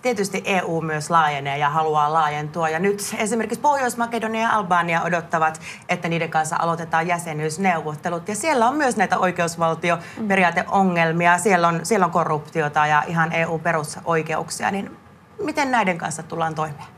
tietysti 0.02 0.42
EU 0.44 0.80
myös 0.80 1.10
laajenee 1.10 1.58
ja 1.58 1.70
haluaa 1.70 2.12
laajentua. 2.12 2.68
Ja 2.68 2.78
nyt 2.78 3.14
esimerkiksi 3.18 3.60
Pohjois-Makedonia 3.60 4.42
ja 4.42 4.50
Albania 4.50 5.02
odottavat, 5.02 5.60
että 5.88 6.08
niiden 6.08 6.30
kanssa 6.30 6.56
aloitetaan 6.58 7.06
jäsenyysneuvottelut. 7.06 8.28
Ja 8.28 8.34
siellä 8.34 8.68
on 8.68 8.76
myös 8.76 8.96
näitä 8.96 9.18
oikeusvaltioperiaateongelmia. 9.18 11.38
Siellä 11.38 11.68
on, 11.68 11.80
siellä 11.82 12.06
on 12.06 12.12
korruptiota 12.12 12.86
ja 12.86 13.02
ihan 13.06 13.32
EU-perusoikeuksia. 13.32 14.70
Niin 14.70 14.96
miten 15.42 15.70
näiden 15.70 15.98
kanssa 15.98 16.22
tullaan 16.22 16.54
toimeen? 16.54 16.88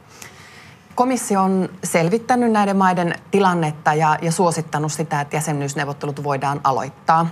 Komissio 0.95 1.43
on 1.43 1.69
selvittänyt 1.85 2.53
näiden 2.53 2.77
maiden 2.77 3.15
tilannetta 3.31 3.95
ja, 3.95 4.19
ja 4.23 4.33
suosittanut 4.33 4.93
sitä, 4.93 5.21
että 5.21 5.37
jäsenyysneuvottelut 5.37 6.25
voidaan 6.25 6.61
aloittaa. 6.65 7.27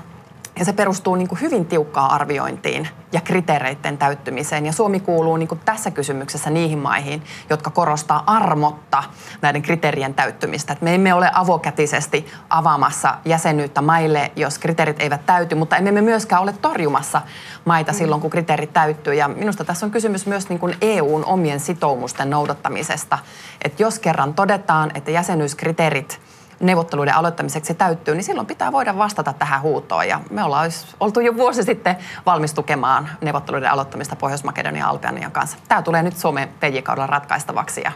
Ja 0.61 0.65
se 0.67 0.73
perustuu 0.73 1.17
niin 1.17 1.29
kuin 1.29 1.41
hyvin 1.41 1.67
tiukkaan 1.67 2.11
arviointiin 2.11 2.89
ja 3.13 3.21
kriteereiden 3.21 3.99
täyttymiseen. 3.99 4.67
Ja 4.67 4.73
Suomi 4.73 5.01
kuuluu 5.01 5.37
niin 5.37 5.49
kuin 5.49 5.61
tässä 5.65 5.91
kysymyksessä 5.91 6.51
niihin 6.51 6.79
maihin, 6.79 7.23
jotka 7.51 7.71
korostaa 7.71 8.23
armotta 8.27 9.03
näiden 9.43 9.63
kriteerien 9.63 10.15
täyttymistä. 10.15 10.73
Et 10.73 10.83
me 10.83 10.95
emme 10.95 11.15
ole 11.15 11.31
avokätisesti 11.35 12.27
avaamassa 12.51 13.15
jäsenyyttä 13.25 13.83
maille, 13.83 14.33
jos 14.37 14.59
kriteerit 14.59 15.01
eivät 15.01 15.27
täyty, 15.27 15.55
mutta 15.55 15.77
emme 15.77 15.93
me 15.93 16.01
myöskään 16.01 16.43
ole 16.43 16.53
torjumassa 16.53 17.23
maita 17.65 17.93
silloin, 17.93 18.21
kun 18.21 18.31
kriteerit 18.31 18.73
täyttyy. 18.73 19.15
Ja 19.15 19.29
minusta 19.29 19.65
tässä 19.65 19.87
on 19.87 19.93
kysymys 19.93 20.27
myös 20.27 20.49
niin 20.49 20.59
kuin 20.59 20.77
EUn 20.81 21.25
omien 21.25 21.61
sitoumusten 21.61 22.31
noudattamisesta. 22.31 23.19
Että 23.65 23.83
jos 23.83 23.99
kerran 23.99 24.35
todetaan, 24.35 24.91
että 24.95 25.11
jäsenyyskriteerit– 25.11 26.21
neuvotteluiden 26.61 27.15
aloittamiseksi 27.15 27.75
täyttyy, 27.75 28.15
niin 28.15 28.25
silloin 28.25 28.47
pitää 28.47 28.73
voida 28.73 28.99
vastata 28.99 29.33
tähän 29.33 29.63
huutoon. 29.63 30.09
Ja 30.09 30.21
me 30.31 30.45
ollaan 30.45 30.71
oltu 31.01 31.21
jo 31.21 31.37
vuosi 31.37 31.63
sitten 31.63 31.97
valmis 32.27 32.55
tukemaan 32.55 33.09
neuvotteluiden 33.21 33.71
aloittamista 33.71 34.17
Pohjois-Makedonian 34.17 34.81
ja 34.85 34.89
Albanian 34.89 35.33
kanssa. 35.33 35.59
Tämä 35.69 35.83
tulee 35.83 36.03
nyt 36.03 36.17
Suomen 36.17 36.49
PJ-kaudella 36.49 37.07
ratkaistavaksi 37.07 37.81
ja, 37.85 37.93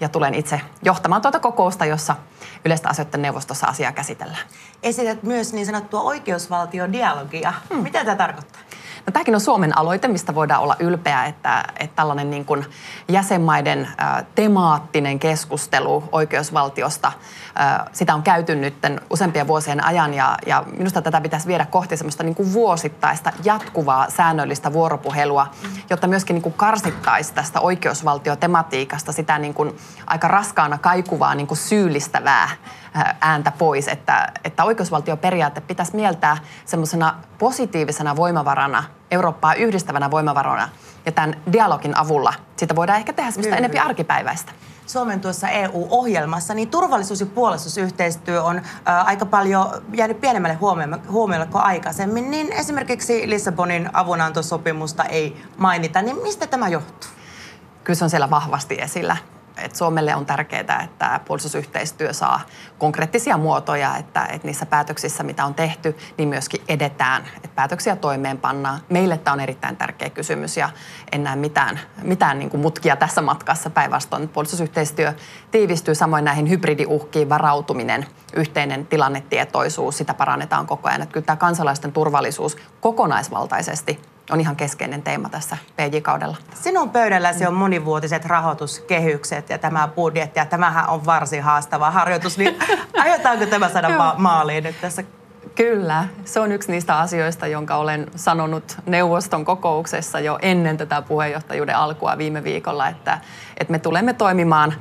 ja 0.00 0.08
tulen 0.08 0.34
itse 0.34 0.60
johtamaan 0.82 1.22
tuota 1.22 1.40
kokousta, 1.40 1.84
jossa 1.84 2.16
yleistä 2.64 2.88
asioiden 2.88 3.22
neuvostossa 3.22 3.66
asiaa 3.66 3.92
käsitellään. 3.92 4.46
Esität 4.82 5.22
myös 5.22 5.52
niin 5.52 5.66
sanottua 5.66 6.00
oikeusvaltiodialogia. 6.00 7.52
Hmm. 7.74 7.82
Mitä 7.82 8.04
tämä 8.04 8.16
tarkoittaa? 8.16 8.62
No, 9.06 9.12
tämäkin 9.12 9.34
on 9.34 9.40
Suomen 9.40 9.78
aloite, 9.78 10.08
mistä 10.08 10.34
voidaan 10.34 10.62
olla 10.62 10.76
ylpeä, 10.78 11.24
että, 11.24 11.64
että 11.80 11.96
tällainen 11.96 12.30
niin 12.30 12.44
kuin 12.44 12.66
jäsenmaiden 13.08 13.88
ä, 14.00 14.24
temaattinen 14.34 15.18
keskustelu 15.18 16.04
oikeusvaltiosta, 16.12 17.12
sitä 17.92 18.14
on 18.14 18.22
käyty 18.22 18.54
nyt 18.54 18.74
useampien 19.10 19.46
vuosien 19.46 19.84
ajan 19.84 20.14
ja, 20.14 20.38
ja 20.46 20.64
minusta 20.76 21.02
tätä 21.02 21.20
pitäisi 21.20 21.46
viedä 21.46 21.66
kohti 21.66 21.96
semmoista 21.96 22.22
niin 22.22 22.34
kuin 22.34 22.52
vuosittaista 22.52 23.32
jatkuvaa 23.44 24.10
säännöllistä 24.10 24.72
vuoropuhelua, 24.72 25.46
jotta 25.90 26.06
myöskin 26.06 26.34
niin 26.34 26.42
kuin 26.42 26.52
karsittaisi 26.52 27.34
tästä 27.34 27.60
oikeusvaltiotematiikasta 27.60 29.12
sitä 29.12 29.38
niin 29.38 29.54
kuin 29.54 29.76
aika 30.06 30.28
raskaana 30.28 30.78
kaikuvaa 30.78 31.34
niin 31.34 31.46
kuin 31.46 31.58
syyllistävää 31.58 32.48
ääntä 33.20 33.52
pois, 33.58 33.88
että, 33.88 34.32
että 34.44 34.64
oikeusvaltioperiaate 34.64 35.60
pitäisi 35.60 35.96
mieltää 35.96 36.36
semmoisena 36.64 37.14
positiivisena 37.38 38.16
voimavarana, 38.16 38.84
Eurooppaa 39.10 39.54
yhdistävänä 39.54 40.10
voimavarana. 40.10 40.68
Ja 41.06 41.12
tämän 41.12 41.36
dialogin 41.52 41.96
avulla 41.98 42.34
sitä 42.56 42.76
voidaan 42.76 42.98
ehkä 42.98 43.12
tehdä 43.12 43.30
semmoista 43.30 43.56
enempi 43.56 43.78
arkipäiväistä. 43.78 44.52
Suomen 44.86 45.20
tuossa 45.20 45.48
EU-ohjelmassa, 45.48 46.54
niin 46.54 46.68
turvallisuus- 46.68 47.20
ja 47.20 47.26
puolustusyhteistyö 47.26 48.42
on 48.42 48.58
ä, 48.88 49.00
aika 49.02 49.26
paljon 49.26 49.82
jäänyt 49.94 50.20
pienemmälle 50.20 50.58
huomiolle, 51.10 51.46
kuin 51.46 51.62
aikaisemmin. 51.62 52.30
Niin 52.30 52.52
esimerkiksi 52.52 53.30
Lissabonin 53.30 53.90
avunantosopimusta 53.92 55.04
ei 55.04 55.42
mainita, 55.56 56.02
niin 56.02 56.22
mistä 56.22 56.46
tämä 56.46 56.68
johtuu? 56.68 57.10
Kyllä 57.84 57.96
se 57.96 58.04
on 58.04 58.10
siellä 58.10 58.30
vahvasti 58.30 58.80
esillä 58.80 59.16
että 59.56 59.78
Suomelle 59.78 60.14
on 60.14 60.26
tärkeää, 60.26 60.82
että 60.84 61.20
puolustusyhteistyö 61.24 62.12
saa 62.12 62.40
konkreettisia 62.78 63.36
muotoja, 63.36 63.96
että, 63.96 64.24
että 64.24 64.48
niissä 64.48 64.66
päätöksissä, 64.66 65.22
mitä 65.22 65.44
on 65.44 65.54
tehty, 65.54 65.96
niin 66.18 66.28
myöskin 66.28 66.62
edetään, 66.68 67.24
että 67.36 67.48
päätöksiä 67.54 67.96
toimeenpannaan. 67.96 68.80
Meille 68.88 69.18
tämä 69.18 69.32
on 69.32 69.40
erittäin 69.40 69.76
tärkeä 69.76 70.10
kysymys 70.10 70.56
ja 70.56 70.70
en 71.12 71.24
näe 71.24 71.36
mitään, 71.36 71.80
mitään 72.02 72.38
niin 72.38 72.50
kuin 72.50 72.60
mutkia 72.60 72.96
tässä 72.96 73.22
matkassa. 73.22 73.70
Päinvastoin 73.70 74.28
puolustusyhteistyö 74.28 75.12
tiivistyy 75.50 75.94
samoin 75.94 76.24
näihin 76.24 76.50
hybridiuhkiin 76.50 77.28
varautuminen, 77.28 78.06
yhteinen 78.34 78.86
tilannetietoisuus, 78.86 79.98
sitä 79.98 80.14
parannetaan 80.14 80.66
koko 80.66 80.88
ajan. 80.88 81.02
Että 81.02 81.12
kyllä 81.12 81.26
tämä 81.26 81.36
kansalaisten 81.36 81.92
turvallisuus 81.92 82.56
kokonaisvaltaisesti 82.80 84.15
on 84.30 84.40
ihan 84.40 84.56
keskeinen 84.56 85.02
teema 85.02 85.28
tässä 85.28 85.56
PJ-kaudella. 85.76 86.36
Sinun 86.54 86.90
pöydälläsi 86.90 87.46
on 87.46 87.54
monivuotiset 87.54 88.24
rahoituskehykset 88.24 89.50
ja 89.50 89.58
tämä 89.58 89.88
budjetti, 89.88 90.38
ja 90.38 90.46
tämähän 90.46 90.88
on 90.88 91.06
varsin 91.06 91.42
haastava 91.42 91.90
harjoitus, 91.90 92.38
niin 92.38 92.56
aiotaanko 93.04 93.46
tämä 93.46 93.68
saada 93.68 93.88
ma- 93.88 94.14
maaliin 94.18 94.64
nyt 94.64 94.80
tässä? 94.80 95.04
Kyllä, 95.54 96.04
se 96.24 96.40
on 96.40 96.52
yksi 96.52 96.72
niistä 96.72 96.98
asioista, 96.98 97.46
jonka 97.46 97.76
olen 97.76 98.06
sanonut 98.16 98.76
neuvoston 98.86 99.44
kokouksessa 99.44 100.20
jo 100.20 100.38
ennen 100.42 100.76
tätä 100.76 101.02
puheenjohtajuuden 101.02 101.76
alkua 101.76 102.18
viime 102.18 102.44
viikolla, 102.44 102.88
että, 102.88 103.18
että 103.56 103.70
me 103.72 103.78
tulemme 103.78 104.12
toimimaan 104.12 104.74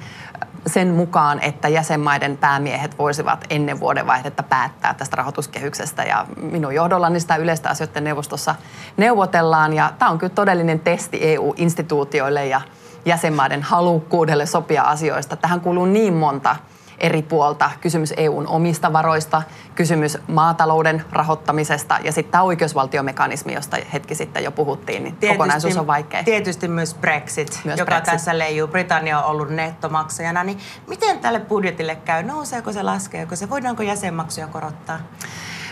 sen 0.67 0.87
mukaan, 0.87 1.39
että 1.39 1.67
jäsenmaiden 1.67 2.37
päämiehet 2.37 2.97
voisivat 2.99 3.45
ennen 3.49 3.79
vuodenvaihdetta 3.79 4.43
päättää 4.43 4.93
tästä 4.93 5.15
rahoituskehyksestä. 5.15 6.03
Ja 6.03 6.25
minun 6.41 6.75
johdollani 6.75 7.19
sitä 7.19 7.35
yleistä 7.35 7.69
asioiden 7.69 8.03
neuvostossa 8.03 8.55
neuvotellaan. 8.97 9.73
Ja 9.73 9.93
tämä 9.99 10.11
on 10.11 10.17
kyllä 10.17 10.33
todellinen 10.33 10.79
testi 10.79 11.19
EU-instituutioille 11.21 12.45
ja 12.45 12.61
jäsenmaiden 13.05 13.63
halukkuudelle 13.63 14.45
sopia 14.45 14.83
asioista. 14.83 15.35
Tähän 15.35 15.61
kuuluu 15.61 15.85
niin 15.85 16.13
monta 16.13 16.55
eri 16.97 17.21
puolta. 17.21 17.71
Kysymys 17.81 18.13
EUn 18.17 18.47
omista 18.47 18.93
varoista, 18.93 19.43
kysymys 19.75 20.17
maatalouden 20.27 21.03
rahoittamisesta 21.11 21.97
ja 22.03 22.11
sitten 22.11 22.31
tämä 22.31 22.43
oikeusvaltiomekanismi, 22.43 23.53
josta 23.53 23.77
hetki 23.93 24.15
sitten 24.15 24.43
jo 24.43 24.51
puhuttiin, 24.51 25.03
niin 25.03 25.15
tietysti, 25.15 25.37
kokonaisuus 25.37 25.77
on 25.77 25.87
vaikea. 25.87 26.23
Tietysti 26.23 26.67
myös 26.67 26.93
Brexit, 26.93 27.61
myös 27.65 27.79
joka 27.79 27.91
Brexit. 27.91 28.13
tässä 28.13 28.37
leijuu. 28.37 28.67
Britannia 28.67 29.19
on 29.19 29.25
ollut 29.25 29.49
nettomaksajana. 29.49 30.43
Niin 30.43 30.59
miten 30.87 31.19
tälle 31.19 31.39
budjetille 31.39 31.95
käy? 31.95 32.23
Nouseeko 32.23 32.71
se, 32.71 32.83
laskeeko 32.83 33.35
se? 33.35 33.49
Voidaanko 33.49 33.83
jäsenmaksuja 33.83 34.47
korottaa? 34.47 34.99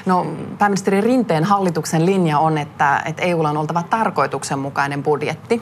No 0.05 0.25
pääministeri 0.57 1.01
Rinteen 1.01 1.43
hallituksen 1.43 2.05
linja 2.05 2.39
on, 2.39 2.57
että, 2.57 3.01
että 3.05 3.21
EUlla 3.21 3.49
on 3.49 3.57
oltava 3.57 3.83
tarkoituksenmukainen 3.83 5.03
budjetti. 5.03 5.61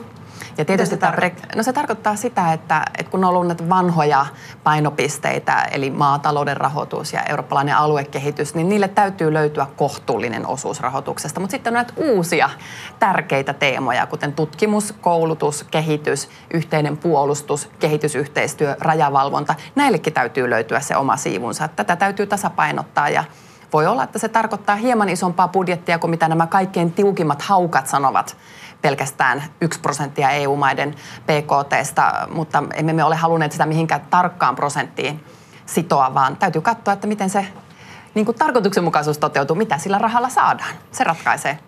Ja 0.58 0.64
tietysti 0.64 0.96
tämä, 0.96 1.14
no 1.56 1.62
se 1.62 1.72
tarkoittaa 1.72 2.16
sitä, 2.16 2.52
että, 2.52 2.82
että 2.98 3.10
kun 3.10 3.24
on 3.24 3.30
ollut 3.30 3.46
näitä 3.46 3.68
vanhoja 3.68 4.26
painopisteitä, 4.64 5.62
eli 5.62 5.90
maatalouden 5.90 6.56
rahoitus 6.56 7.12
ja 7.12 7.22
eurooppalainen 7.22 7.76
aluekehitys, 7.76 8.54
niin 8.54 8.68
niille 8.68 8.88
täytyy 8.88 9.32
löytyä 9.32 9.66
kohtuullinen 9.76 10.46
osuus 10.46 10.80
rahoituksesta. 10.80 11.40
Mutta 11.40 11.50
sitten 11.50 11.70
on 11.70 11.74
näitä 11.74 11.92
uusia 11.96 12.50
tärkeitä 12.98 13.52
teemoja, 13.52 14.06
kuten 14.06 14.32
tutkimus, 14.32 14.94
koulutus, 15.00 15.64
kehitys, 15.70 16.28
yhteinen 16.54 16.96
puolustus, 16.96 17.70
kehitysyhteistyö, 17.78 18.76
rajavalvonta. 18.80 19.54
Näillekin 19.74 20.12
täytyy 20.12 20.50
löytyä 20.50 20.80
se 20.80 20.96
oma 20.96 21.16
siivunsa. 21.16 21.68
Tätä 21.68 21.96
täytyy 21.96 22.26
tasapainottaa 22.26 23.08
ja 23.08 23.24
voi 23.72 23.86
olla, 23.86 24.04
että 24.04 24.18
se 24.18 24.28
tarkoittaa 24.28 24.76
hieman 24.76 25.08
isompaa 25.08 25.48
budjettia 25.48 25.98
kuin 25.98 26.10
mitä 26.10 26.28
nämä 26.28 26.46
kaikkein 26.46 26.92
tiukimmat 26.92 27.42
haukat 27.42 27.86
sanovat 27.86 28.36
pelkästään 28.82 29.42
1 29.60 29.80
prosenttia 29.80 30.30
EU-maiden 30.30 30.94
PKTstä, 31.22 32.26
mutta 32.34 32.62
emme 32.74 32.92
me 32.92 33.04
ole 33.04 33.16
halunneet 33.16 33.52
sitä 33.52 33.66
mihinkään 33.66 34.06
tarkkaan 34.10 34.56
prosenttiin 34.56 35.24
sitoa, 35.66 36.14
vaan 36.14 36.36
täytyy 36.36 36.62
katsoa, 36.62 36.94
että 36.94 37.06
miten 37.06 37.30
se 37.30 37.46
niin 38.14 38.26
kuin 38.26 38.38
tarkoituksenmukaisuus 38.38 39.18
toteutuu, 39.18 39.56
mitä 39.56 39.78
sillä 39.78 39.98
rahalla 39.98 40.28
saadaan. 40.28 40.74
Se 40.90 41.04
ratkaisee. 41.04 41.58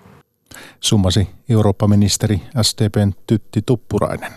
Summasi 0.80 1.30
Eurooppa-ministeri 1.48 2.42
SDPn 2.62 3.12
Tytti 3.26 3.62
Tuppurainen. 3.66 4.32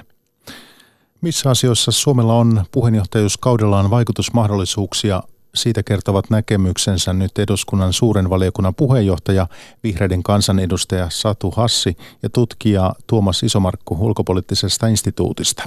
Missä 1.22 1.50
asioissa 1.50 1.92
Suomella 1.92 2.34
on 2.34 2.66
puheenjohtajuuskaudellaan 2.72 3.90
vaikutusmahdollisuuksia 3.90 5.24
siitä 5.58 5.84
kertovat 5.84 6.30
näkemyksensä 6.30 7.14
nyt 7.14 7.40
eduskunnan 7.40 7.94
suuren 7.94 8.30
valiokunnan 8.30 8.76
puheenjohtaja, 8.76 9.48
vihreiden 9.84 10.24
kansanedustaja 10.24 11.10
Satu 11.10 11.52
Hassi 11.52 11.98
ja 12.24 12.30
tutkija 12.30 12.94
Tuomas 13.08 13.44
Isomarkku 13.44 13.98
ulkopoliittisesta 14.00 14.88
instituutista. 14.88 15.64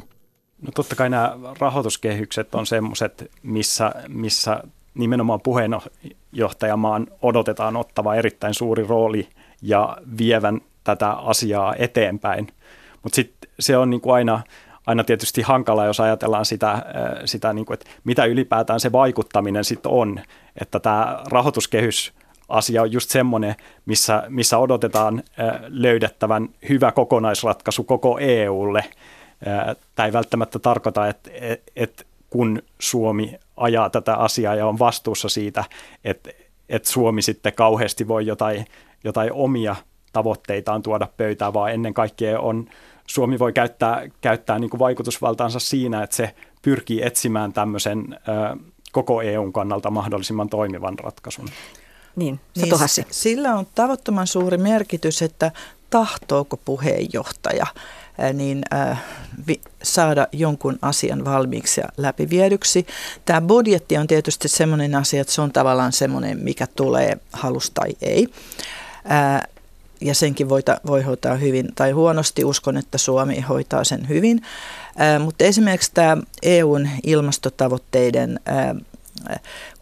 No 0.63 0.71
totta 0.75 0.97
kai 0.97 1.11
nämä 1.11 1.37
rahoituskehykset 1.59 2.55
on 2.55 2.67
semmoiset, 2.67 3.31
missä, 3.43 3.93
missä 4.09 4.63
nimenomaan 4.95 5.41
puheenjohtajamaan 5.41 7.07
odotetaan 7.23 7.77
ottava 7.77 8.15
erittäin 8.15 8.55
suuri 8.55 8.87
rooli 8.87 9.29
ja 9.63 9.97
vievän 10.19 10.61
tätä 10.85 11.11
asiaa 11.11 11.75
eteenpäin. 11.79 12.47
Mutta 13.03 13.17
sitten 13.17 13.51
se 13.61 13.77
on 13.77 13.91
niin 13.91 14.01
kuin 14.01 14.15
aina 14.15 14.43
aina 14.87 15.05
tietysti 15.05 15.43
hankala, 15.43 15.87
jos 15.87 16.01
ajatellaan 16.01 16.45
sitä, 16.45 16.73
äh, 16.73 16.83
sitä 17.25 17.53
niin 17.53 17.67
kuin, 17.67 17.75
että 17.75 17.91
mitä 18.05 18.25
ylipäätään 18.25 18.81
se 18.81 18.93
vaikuttaminen 18.93 19.65
sitten 19.65 19.93
on. 19.93 20.21
Että 20.61 20.81
tämä 20.81 21.23
rahoituskehys 21.31 22.13
asia 22.49 22.83
on 22.83 22.93
just 22.93 23.11
semmoinen, 23.11 23.55
missä, 23.87 24.23
missä 24.29 24.59
odotetaan 24.59 25.23
äh, 25.41 25.61
löydettävän 25.69 26.49
hyvä 26.69 26.93
kokonaisratkaisu 26.93 27.85
koko 27.85 28.19
EUlle. 28.19 28.85
Äh, 29.47 29.77
tämä 29.95 30.07
ei 30.07 30.13
välttämättä 30.13 30.59
tarkoita, 30.59 31.09
että, 31.09 31.31
että 31.77 32.05
kun 32.31 32.63
Suomi 32.79 33.39
ajaa 33.57 33.91
tätä 33.91 34.15
asiaa 34.15 34.55
ja 34.55 34.67
on 34.67 34.79
vastuussa 34.79 35.29
siitä, 35.29 35.65
että, 36.05 36.31
että 36.69 36.91
Suomi 36.91 37.23
sitten 37.23 37.53
kauheasti 37.53 38.09
voi 38.09 38.27
jotain, 38.27 38.67
jotain 39.05 39.33
omia 39.33 39.77
tavoitteitaan 40.13 40.83
tuoda 40.83 41.09
pöytään, 41.17 41.55
vaan 41.55 41.73
ennen 41.73 41.95
kaikkea 41.95 42.41
on 42.41 42.69
Suomi 43.11 43.39
voi 43.39 43.53
käyttää, 43.53 44.09
käyttää 44.21 44.59
niin 44.59 44.71
kuin 44.71 44.79
vaikutusvaltaansa 44.79 45.59
siinä, 45.59 46.03
että 46.03 46.17
se 46.17 46.35
pyrkii 46.63 47.03
etsimään 47.03 47.53
tämmöisen 47.53 48.19
ö, 48.29 48.57
koko 48.93 49.23
EUn 49.23 49.53
kannalta 49.53 49.91
mahdollisimman 49.91 50.49
toimivan 50.49 50.99
ratkaisun. 50.99 51.49
Niin, 52.17 52.41
niin 52.57 52.75
Sillä 53.11 53.55
on 53.55 53.67
tavattoman 53.75 54.27
suuri 54.27 54.59
merkitys, 54.59 55.23
että 55.23 55.53
tahtooko 55.91 56.57
puheenjohtaja 56.57 57.67
niin 58.33 58.63
äh, 58.75 59.03
vi, 59.47 59.61
saada 59.83 60.27
jonkun 60.33 60.79
asian 60.83 61.25
valmiiksi 61.25 61.81
ja 61.81 61.89
läpiviedyksi. 61.97 62.87
Tämä 63.25 63.41
budjetti 63.41 63.97
on 63.97 64.07
tietysti 64.07 64.49
semmoinen 64.49 64.95
asia, 64.95 65.21
että 65.21 65.33
se 65.33 65.41
on 65.41 65.53
tavallaan 65.53 65.93
semmoinen, 65.93 66.39
mikä 66.39 66.67
tulee 66.67 67.19
halus 67.33 67.71
tai 67.71 67.91
ei. 68.03 68.29
Äh, 69.11 69.43
ja 70.01 70.15
senkin 70.15 70.49
voi, 70.49 70.63
voi 70.87 71.03
hoitaa 71.03 71.35
hyvin 71.35 71.69
tai 71.75 71.91
huonosti. 71.91 72.45
Uskon, 72.45 72.77
että 72.77 72.99
Suomi 72.99 73.41
hoitaa 73.41 73.85
sen 73.85 74.09
hyvin. 74.09 74.43
Ää, 74.97 75.19
mutta 75.19 75.45
esimerkiksi 75.45 75.91
tämä 75.95 76.17
EUn 76.43 76.89
ilmastotavoitteiden 77.03 78.41
ää, 78.47 78.75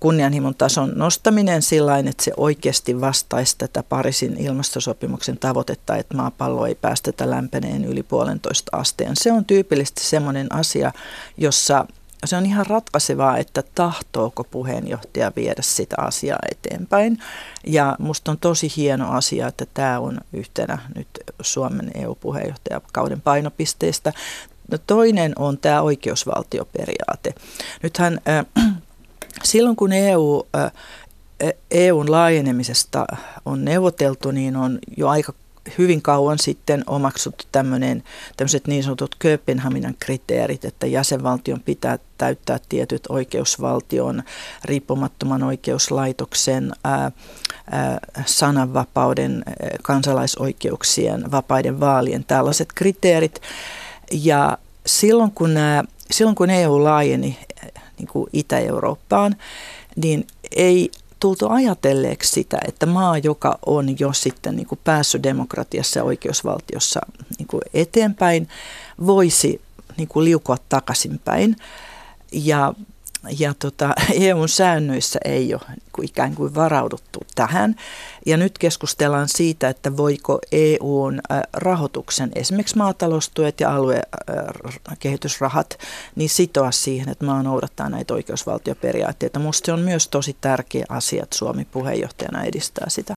kunnianhimon 0.01 0.55
tason 0.55 0.93
nostaminen 0.97 1.63
sillä 1.63 1.99
että 1.99 2.25
se 2.25 2.33
oikeasti 2.37 3.01
vastaisi 3.01 3.59
tätä 3.59 3.83
Pariisin 3.83 4.37
ilmastosopimuksen 4.39 5.39
tavoitetta, 5.39 5.97
että 5.97 6.17
maapallo 6.17 6.67
ei 6.67 6.75
päästetä 6.75 7.31
lämpeneen 7.31 7.85
yli 7.85 8.03
puolentoista 8.03 8.77
asteen. 8.77 9.13
Se 9.15 9.33
on 9.33 9.45
tyypillisesti 9.45 10.05
semmoinen 10.05 10.55
asia, 10.55 10.93
jossa 11.37 11.87
se 12.25 12.37
on 12.37 12.47
ihan 12.47 12.67
ratkaisevaa, 12.67 13.39
että 13.39 13.63
tahtooko 13.75 14.45
puheenjohtaja 14.45 15.33
viedä 15.37 15.63
sitä 15.63 15.97
asiaa 15.99 16.39
eteenpäin. 16.51 17.19
Ja 17.67 17.97
musta 17.99 18.31
on 18.31 18.39
tosi 18.39 18.73
hieno 18.77 19.11
asia, 19.11 19.49
että 19.49 19.67
tämä 19.75 20.01
on 20.01 20.19
yhtenä 20.33 20.79
nyt 20.95 21.09
Suomen 21.41 21.91
EU-puheenjohtajakauden 21.95 23.21
painopisteistä. 23.21 24.13
No 24.71 24.79
toinen 24.87 25.33
on 25.39 25.59
tämä 25.59 25.83
oikeusvaltioperiaate. 25.83 27.35
Nythän 27.83 28.21
äh, 28.29 28.47
silloin 29.45 29.77
kun 29.77 29.93
EU, 29.93 30.47
äh, 30.57 30.73
EUn 31.71 32.11
laajenemisesta 32.11 33.07
on 33.45 33.65
neuvoteltu, 33.65 34.31
niin 34.31 34.57
on 34.57 34.79
jo 34.97 35.09
aika 35.09 35.33
hyvin 35.79 36.03
kauan 36.03 36.39
sitten 36.39 36.85
omaksuttu 36.87 37.45
tämmöiset 38.37 38.67
niin 38.67 38.83
sanotut 38.83 39.17
Kööpenhaminan 39.19 39.95
kriteerit, 40.01 40.65
että 40.65 40.87
jäsenvaltion 40.87 41.61
pitää 41.61 41.99
täyttää 42.19 42.59
tietyt 42.69 43.03
oikeusvaltion, 43.09 44.23
riippumattoman 44.65 45.43
oikeuslaitoksen, 45.43 46.73
ää, 46.85 47.13
ää, 47.71 47.99
sananvapauden, 48.27 49.45
kansalaisoikeuksien, 49.83 51.31
vapaiden 51.31 51.81
vaalien, 51.81 52.25
tällaiset 52.25 52.69
kriteerit. 52.75 53.43
Ja 54.13 54.59
silloin 54.87 55.31
kun, 55.31 55.57
ää, 55.57 55.85
silloin 56.11 56.37
kun 56.37 56.51
EU 56.51 56.85
laajeni 56.85 57.39
niin 57.99 58.09
kuin 58.09 58.31
Itä-Eurooppaan, 58.33 59.37
niin 59.97 60.27
ei 60.57 60.91
tultu 61.21 61.49
ajatelleeksi 61.49 62.33
sitä, 62.33 62.59
että 62.69 62.87
maa, 62.87 63.19
joka 63.19 63.59
on 63.67 63.99
jo 63.99 64.13
sitten 64.13 64.57
niin 64.57 64.67
kuin 64.67 64.81
päässyt 64.85 65.23
demokratiassa 65.23 65.99
ja 65.99 66.05
oikeusvaltiossa 66.05 67.01
niin 67.39 67.47
kuin 67.47 67.63
eteenpäin, 67.75 68.49
voisi 69.07 69.61
niin 69.97 70.09
kuin 70.09 70.25
liukua 70.25 70.57
takaisinpäin. 70.69 71.57
Ja 72.33 72.75
ja 73.39 73.55
tota, 73.55 73.95
EUn 74.21 74.49
säännöissä 74.49 75.19
ei 75.25 75.55
ole 75.55 75.63
ikään 76.03 76.35
kuin 76.35 76.55
varauduttu 76.55 77.21
tähän. 77.35 77.75
Ja 78.27 78.37
nyt 78.37 78.59
keskustellaan 78.59 79.29
siitä, 79.29 79.69
että 79.69 79.97
voiko 79.97 80.39
EUn 80.53 81.21
rahoituksen, 81.53 82.31
esimerkiksi 82.35 82.77
maataloustuet 82.77 83.61
ja 83.61 83.75
aluekehitysrahat, 83.75 85.79
niin 86.17 86.31
sitoa 86.31 86.71
siihen, 86.71 87.09
että 87.09 87.25
maa 87.25 87.43
noudattaa 87.43 87.89
näitä 87.89 88.15
oikeusvaltioperiaatteita. 88.15 89.39
Minusta 89.39 89.75
on 89.75 89.81
myös 89.81 90.09
tosi 90.09 90.37
tärkeä 90.41 90.85
asia, 90.89 91.23
että 91.23 91.37
Suomi 91.37 91.65
puheenjohtajana 91.65 92.45
edistää 92.45 92.87
sitä. 92.89 93.15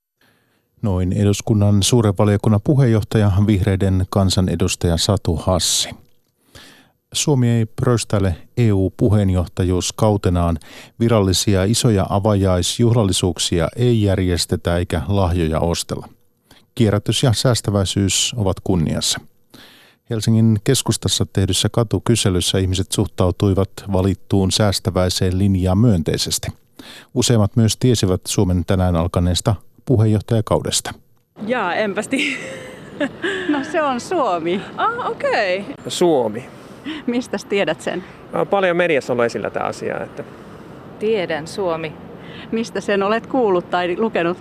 Noin 0.81 1.13
eduskunnan 1.13 1.83
suuren 1.83 2.13
valiokunnan 2.17 2.61
puheenjohtaja, 2.63 3.31
vihreiden 3.47 4.05
kansanedustaja 4.09 4.97
Satu 4.97 5.35
Hassi. 5.35 5.89
Suomi 7.13 7.49
ei 7.49 7.65
pröstäile 7.65 8.35
EU-puheenjohtajuus 8.57 9.93
kautenaan. 9.93 10.57
Virallisia 10.99 11.63
isoja 11.63 12.05
avajaisjuhlallisuuksia 12.09 13.67
ei 13.75 14.03
järjestetä 14.03 14.77
eikä 14.77 15.01
lahjoja 15.07 15.59
ostella. 15.59 16.09
Kierrätys 16.75 17.23
ja 17.23 17.33
säästäväisyys 17.33 18.33
ovat 18.37 18.59
kunniassa. 18.63 19.19
Helsingin 20.09 20.57
keskustassa 20.63 21.25
tehdyssä 21.33 21.69
katukyselyssä 21.69 22.57
ihmiset 22.57 22.91
suhtautuivat 22.91 23.69
valittuun 23.91 24.51
säästäväiseen 24.51 25.37
linjaan 25.37 25.77
myönteisesti. 25.77 26.47
Useimmat 27.13 27.55
myös 27.55 27.77
tiesivät 27.77 28.21
Suomen 28.27 28.65
tänään 28.67 28.95
alkaneesta 28.95 29.55
puheenjohtajakaudesta. 29.85 30.93
Jaa, 31.47 31.75
enpästi. 31.75 32.37
No 33.49 33.63
se 33.71 33.81
on 33.81 33.99
Suomi. 33.99 34.61
Ah, 34.77 35.09
okei. 35.09 35.59
Okay. 35.59 35.73
Suomi. 35.87 36.60
Mistä 37.07 37.37
tiedät 37.49 37.81
sen? 37.81 38.03
Paljon 38.49 38.77
mediassa 38.77 39.13
on 39.13 39.25
esillä 39.25 39.49
tämä 39.49 39.65
asia. 39.65 40.03
Että... 40.03 40.23
Tiedän 40.99 41.47
Suomi. 41.47 41.93
Mistä 42.51 42.81
sen 42.81 43.03
olet 43.03 43.27
kuullut 43.27 43.69
tai 43.69 43.95
lukenut? 43.99 44.37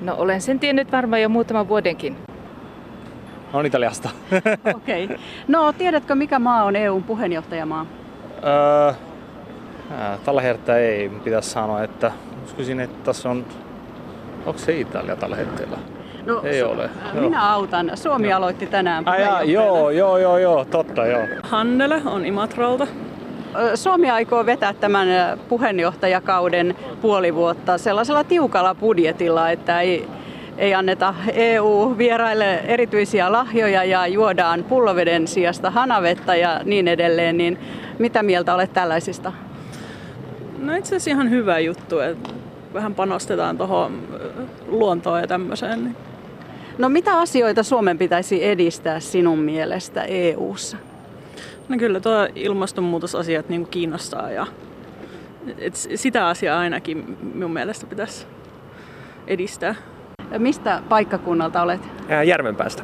No 0.00 0.14
olen 0.18 0.40
sen 0.40 0.60
tiennyt 0.60 0.92
varmaan 0.92 1.22
jo 1.22 1.28
muutaman 1.28 1.68
vuodenkin. 1.68 2.16
On 3.52 3.66
Italiasta. 3.66 4.08
Okei. 4.74 5.04
Okay. 5.04 5.16
No 5.48 5.72
tiedätkö 5.72 6.14
mikä 6.14 6.38
maa 6.38 6.64
on 6.64 6.76
EUn 6.76 7.02
puheenjohtajamaa? 7.02 7.86
Öö, 8.44 8.92
tällä 10.24 10.40
hetkellä 10.42 10.78
ei 10.78 11.08
pitäisi 11.08 11.50
sanoa, 11.50 11.82
että 11.82 12.12
uskoisin, 12.44 12.80
että 12.80 13.04
tässä 13.04 13.30
on 13.30 13.44
Onko 14.46 14.58
se 14.58 14.80
Italia 14.80 15.16
tällä 15.16 15.36
hetkellä? 15.36 15.78
No, 16.28 16.40
Ei 16.44 16.62
ole. 16.62 16.90
Minä 17.14 17.38
joo. 17.38 17.46
autan. 17.46 17.90
Suomi 17.94 18.32
aloitti 18.32 18.66
tänään 18.66 19.08
Ai 19.08 19.22
jaa, 19.22 19.42
joo, 19.42 19.90
joo, 19.90 20.18
joo, 20.18 20.38
joo, 20.38 20.64
totta 20.64 21.06
joo. 21.06 21.22
Hannele 21.42 22.02
on 22.04 22.26
Imatralta. 22.26 22.86
Suomi 23.74 24.10
aikoo 24.10 24.46
vetää 24.46 24.72
tämän 24.72 25.08
puheenjohtajakauden 25.48 26.74
puoli 27.00 27.34
vuotta 27.34 27.78
sellaisella 27.78 28.24
tiukalla 28.24 28.74
budjetilla, 28.74 29.50
että 29.50 29.80
ei, 29.80 30.08
ei 30.58 30.74
anneta 30.74 31.14
EU-vieraille 31.32 32.54
erityisiä 32.54 33.32
lahjoja 33.32 33.84
ja 33.84 34.06
juodaan 34.06 34.64
pulloveden 34.64 35.28
sijasta 35.28 35.70
hanavettä 35.70 36.36
ja 36.36 36.60
niin 36.64 36.88
edelleen. 36.88 37.38
Niin 37.38 37.58
mitä 37.98 38.22
mieltä 38.22 38.54
olet 38.54 38.72
tällaisista? 38.72 39.32
No 40.58 40.74
itse 40.74 40.88
asiassa 40.96 41.10
ihan 41.10 41.30
hyvä 41.30 41.58
juttu, 41.58 41.98
että 41.98 42.30
vähän 42.74 42.94
panostetaan 42.94 43.58
tuohon 43.58 44.02
luontoon 44.66 45.20
ja 45.20 45.26
tämmöiseen. 45.26 45.84
Niin. 45.84 45.96
No 46.78 46.88
mitä 46.88 47.18
asioita 47.18 47.62
Suomen 47.62 47.98
pitäisi 47.98 48.44
edistää 48.44 49.00
sinun 49.00 49.38
mielestä 49.38 50.02
EU:ssa? 50.02 50.76
No 51.68 51.76
kyllä 51.78 52.00
tuo 52.00 52.28
ilmastonmuutosasiat 52.34 53.48
niin 53.48 53.66
kiinnostaa 53.66 54.30
ja 54.30 54.46
et 55.58 55.74
sitä 55.74 56.26
asiaa 56.26 56.58
ainakin 56.58 57.18
minun 57.34 57.52
mielestä 57.52 57.86
pitäisi 57.86 58.26
edistää. 59.26 59.74
Mistä 60.38 60.82
paikkakunnalta 60.88 61.62
olet? 61.62 61.80
Järvenpäästä. 62.26 62.82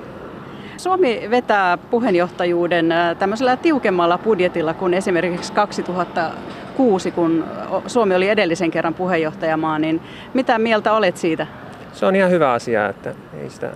Suomi 0.76 1.26
vetää 1.30 1.76
puheenjohtajuuden 1.76 2.94
tämmöisellä 3.18 3.56
tiukemmalla 3.56 4.18
budjetilla 4.18 4.74
kuin 4.74 4.94
esimerkiksi 4.94 5.52
2006, 5.52 7.10
kun 7.10 7.44
Suomi 7.86 8.14
oli 8.14 8.28
edellisen 8.28 8.70
kerran 8.70 8.94
puheenjohtajamaa, 8.94 9.78
niin 9.78 10.00
mitä 10.34 10.58
mieltä 10.58 10.92
olet 10.92 11.16
siitä? 11.16 11.46
Se 11.94 12.06
on 12.06 12.16
ihan 12.16 12.30
hyvä 12.30 12.52
asia, 12.52 12.88
että 12.88 13.14
ei 13.42 13.50
sitä 13.50 13.70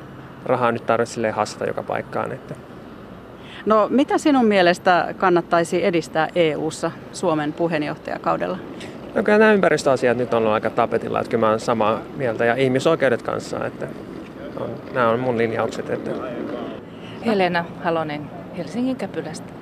rahaa 0.47 0.73
nyt 0.73 0.87
tarvitse 0.87 1.31
hassata 1.31 1.65
joka 1.65 1.83
paikkaan. 1.83 2.33
Että 2.33 2.55
No 3.67 3.87
mitä 3.91 4.19
sinun 4.19 4.47
mielestä 4.47 5.15
kannattaisi 5.19 5.85
edistää 5.85 6.29
EU-ssa 6.35 6.91
Suomen 7.13 7.53
puheenjohtajakaudella? 7.53 8.59
No 9.15 9.23
kyllä 9.23 9.39
nämä 9.39 9.53
ympäristöasiat 9.53 10.17
nyt 10.17 10.35
on 10.35 10.39
ollut 10.39 10.53
aika 10.53 10.71
tapetilla, 10.71 11.21
että 11.21 11.31
kyllä 11.31 11.41
mä 11.41 11.49
olen 11.49 11.61
samaa 11.61 12.01
mieltä 12.17 12.45
ja 12.45 12.55
ihmisoikeudet 12.55 13.23
kanssa, 13.23 13.67
että 13.67 13.87
on, 14.61 14.71
nämä 14.95 15.09
on 15.09 15.21
mun 15.21 15.39
linjaukset. 15.39 15.91
Että... 15.91 16.11
Helena 17.27 17.65
Halonen 17.85 18.31
Helsingin 18.57 18.97
Käpylästä. 18.97 19.58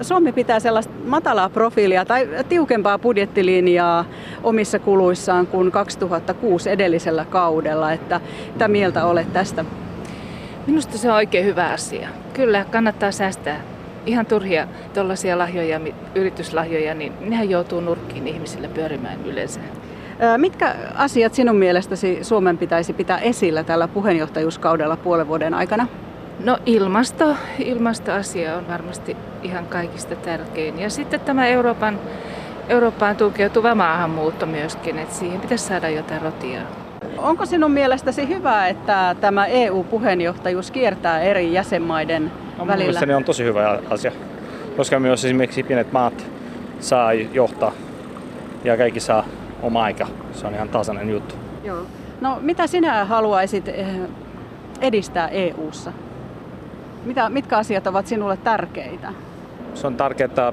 Suomi 0.00 0.32
pitää 0.32 0.60
sellaista 0.60 0.92
matalaa 1.04 1.48
profiilia 1.48 2.04
tai 2.04 2.28
tiukempaa 2.48 2.98
budjettilinjaa 2.98 4.04
omissa 4.42 4.78
kuluissaan 4.78 5.46
kuin 5.46 5.72
2006 5.72 6.70
edellisellä 6.70 7.24
kaudella. 7.24 7.92
Että 7.92 8.20
mitä 8.52 8.68
mieltä 8.68 9.04
olet 9.04 9.32
tästä? 9.32 9.64
Minusta 10.66 10.98
se 10.98 11.10
on 11.10 11.16
oikein 11.16 11.44
hyvä 11.44 11.66
asia. 11.66 12.08
Kyllä, 12.32 12.64
kannattaa 12.70 13.12
säästää. 13.12 13.60
Ihan 14.06 14.26
turhia 14.26 14.66
tuollaisia 14.94 15.38
lahjoja, 15.38 15.80
yrityslahjoja, 16.14 16.94
niin 16.94 17.12
nehän 17.20 17.50
joutuu 17.50 17.80
nurkkiin 17.80 18.28
ihmisille 18.28 18.68
pyörimään 18.68 19.26
yleensä. 19.26 19.60
Mitkä 20.36 20.74
asiat 20.94 21.34
sinun 21.34 21.56
mielestäsi 21.56 22.18
Suomen 22.22 22.58
pitäisi 22.58 22.92
pitää 22.92 23.18
esillä 23.18 23.64
tällä 23.64 23.88
puheenjohtajuuskaudella 23.88 24.96
puolen 24.96 25.28
vuoden 25.28 25.54
aikana? 25.54 25.86
No 26.44 26.58
ilmasto, 26.66 27.36
ilmastoasia 27.58 28.56
on 28.56 28.68
varmasti 28.68 29.16
ihan 29.42 29.66
kaikista 29.66 30.16
tärkein. 30.16 30.78
Ja 30.78 30.90
sitten 30.90 31.20
tämä 31.20 31.46
Euroopan, 31.46 31.98
Eurooppaan 32.68 33.16
tukeutuva 33.16 33.74
maahanmuutto 33.74 34.46
myöskin, 34.46 34.98
että 34.98 35.14
siihen 35.14 35.40
pitäisi 35.40 35.64
saada 35.64 35.88
jotain 35.88 36.22
rotia. 36.22 36.60
Onko 37.18 37.46
sinun 37.46 37.70
mielestäsi 37.70 38.28
hyvä, 38.28 38.68
että 38.68 39.16
tämä 39.20 39.46
EU-puheenjohtajuus 39.46 40.70
kiertää 40.70 41.20
eri 41.20 41.52
jäsenmaiden 41.52 42.32
no, 42.58 42.66
välillä? 42.66 42.76
Mielestäni 42.76 43.14
on 43.14 43.24
tosi 43.24 43.44
hyvä 43.44 43.78
asia, 43.90 44.12
koska 44.76 45.00
myös 45.00 45.24
esimerkiksi 45.24 45.62
pienet 45.62 45.92
maat 45.92 46.26
saa 46.80 47.12
johtaa 47.12 47.72
ja 48.64 48.76
kaikki 48.76 49.00
saa 49.00 49.24
oma 49.62 49.82
aika. 49.82 50.06
Se 50.32 50.46
on 50.46 50.54
ihan 50.54 50.68
tasainen 50.68 51.10
juttu. 51.10 51.34
Joo. 51.64 51.82
No 52.20 52.38
mitä 52.40 52.66
sinä 52.66 53.04
haluaisit 53.04 53.68
eh, 53.68 53.86
edistää 54.80 55.28
EU:ssa? 55.28 55.92
Mitä, 57.04 57.28
mitkä 57.28 57.58
asiat 57.58 57.86
ovat 57.86 58.06
sinulle 58.06 58.36
tärkeitä? 58.36 59.12
Se 59.74 59.86
on 59.86 59.96
tärkeää, 59.96 60.24
että 60.24 60.52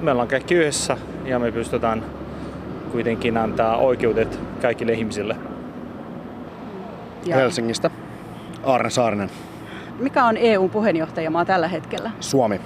meillä 0.00 0.22
on 0.22 0.28
kaikki 0.28 0.54
yhdessä 0.54 0.96
ja 1.24 1.38
me 1.38 1.52
pystytään 1.52 2.02
kuitenkin 2.92 3.36
antaa 3.36 3.76
oikeudet 3.76 4.40
kaikille 4.62 4.92
ihmisille. 4.92 5.36
Ja. 7.26 7.36
Helsingistä. 7.36 7.90
Arne 8.64 8.90
Saarinen. 8.90 9.30
Mikä 9.98 10.24
on 10.24 10.36
EU-puheenjohtajamaa 10.36 11.44
tällä 11.44 11.68
hetkellä? 11.68 12.10
Suomi. 12.20 12.60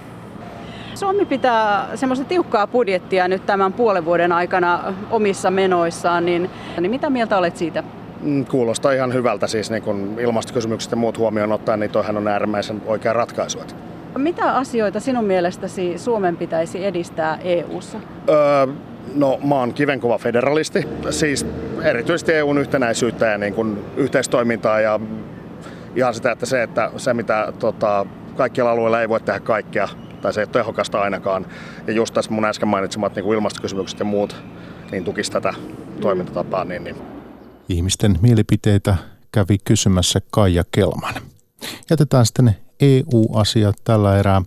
Suomi 0.94 1.26
pitää 1.26 1.88
semmoista 1.94 2.24
tiukkaa 2.24 2.66
budjettia 2.66 3.28
nyt 3.28 3.46
tämän 3.46 3.72
puolen 3.72 4.04
vuoden 4.04 4.32
aikana 4.32 4.94
omissa 5.10 5.50
menoissaan, 5.50 6.26
niin, 6.26 6.50
niin 6.80 6.90
mitä 6.90 7.10
mieltä 7.10 7.38
olet 7.38 7.56
siitä? 7.56 7.82
Mm, 8.22 8.44
kuulostaa 8.46 8.92
ihan 8.92 9.14
hyvältä, 9.14 9.46
siis 9.46 9.70
niin 9.70 9.82
kun 9.82 10.16
ilmastokysymykset 10.20 10.90
ja 10.90 10.96
muut 10.96 11.18
huomioon 11.18 11.52
ottaen, 11.52 11.80
niin 11.80 11.90
toihan 11.90 12.16
on 12.16 12.28
äärimmäisen 12.28 12.82
oikea 12.86 13.12
ratkaisu. 13.12 13.58
Mitä 14.18 14.52
asioita 14.56 15.00
sinun 15.00 15.24
mielestäsi 15.24 15.98
Suomen 15.98 16.36
pitäisi 16.36 16.84
edistää 16.84 17.38
EU:ssa? 17.44 17.98
Öö, 18.28 18.66
no 19.14 19.40
mä 19.44 19.54
oon 19.54 19.74
kivenkuva 19.74 20.18
federalisti, 20.18 20.88
siis 21.10 21.46
erityisesti 21.82 22.32
EUn 22.32 22.58
yhtenäisyyttä 22.58 23.26
ja 23.26 23.38
niin 23.38 23.54
kun 23.54 23.84
yhteistoimintaa 23.96 24.80
ja 24.80 25.00
ihan 25.96 26.14
sitä, 26.14 26.32
että 26.32 26.46
se, 26.46 26.62
että 26.62 26.90
se 26.96 27.14
mitä 27.14 27.52
tota, 27.58 28.06
kaikkialla 28.36 28.72
alueilla 28.72 29.00
ei 29.00 29.08
voi 29.08 29.20
tehdä 29.20 29.40
kaikkea, 29.40 29.88
tai 30.22 30.32
se 30.32 30.40
ei 30.40 30.44
ole 30.44 30.52
tehokasta 30.52 31.00
ainakaan. 31.00 31.46
Ja 31.86 31.92
just 31.92 32.14
tässä 32.14 32.30
mun 32.30 32.44
äsken 32.44 32.68
mainitsemat 32.68 33.14
niin 33.14 33.24
kuin 33.24 33.34
ilmastokysymykset 33.34 33.98
ja 33.98 34.04
muut, 34.04 34.36
niin 34.90 35.04
tukisi 35.04 35.32
tätä 35.32 35.54
toimintatapaa. 36.00 36.64
Niin, 36.64 36.84
niin. 36.84 37.19
Ihmisten 37.70 38.18
mielipiteitä 38.22 38.96
kävi 39.32 39.58
kysymässä 39.64 40.20
Kaija 40.30 40.64
Kelman. 40.72 41.14
Jätetään 41.90 42.26
sitten 42.26 42.56
EU-asiat 42.80 43.76
tällä 43.84 44.18
erää. 44.18 44.42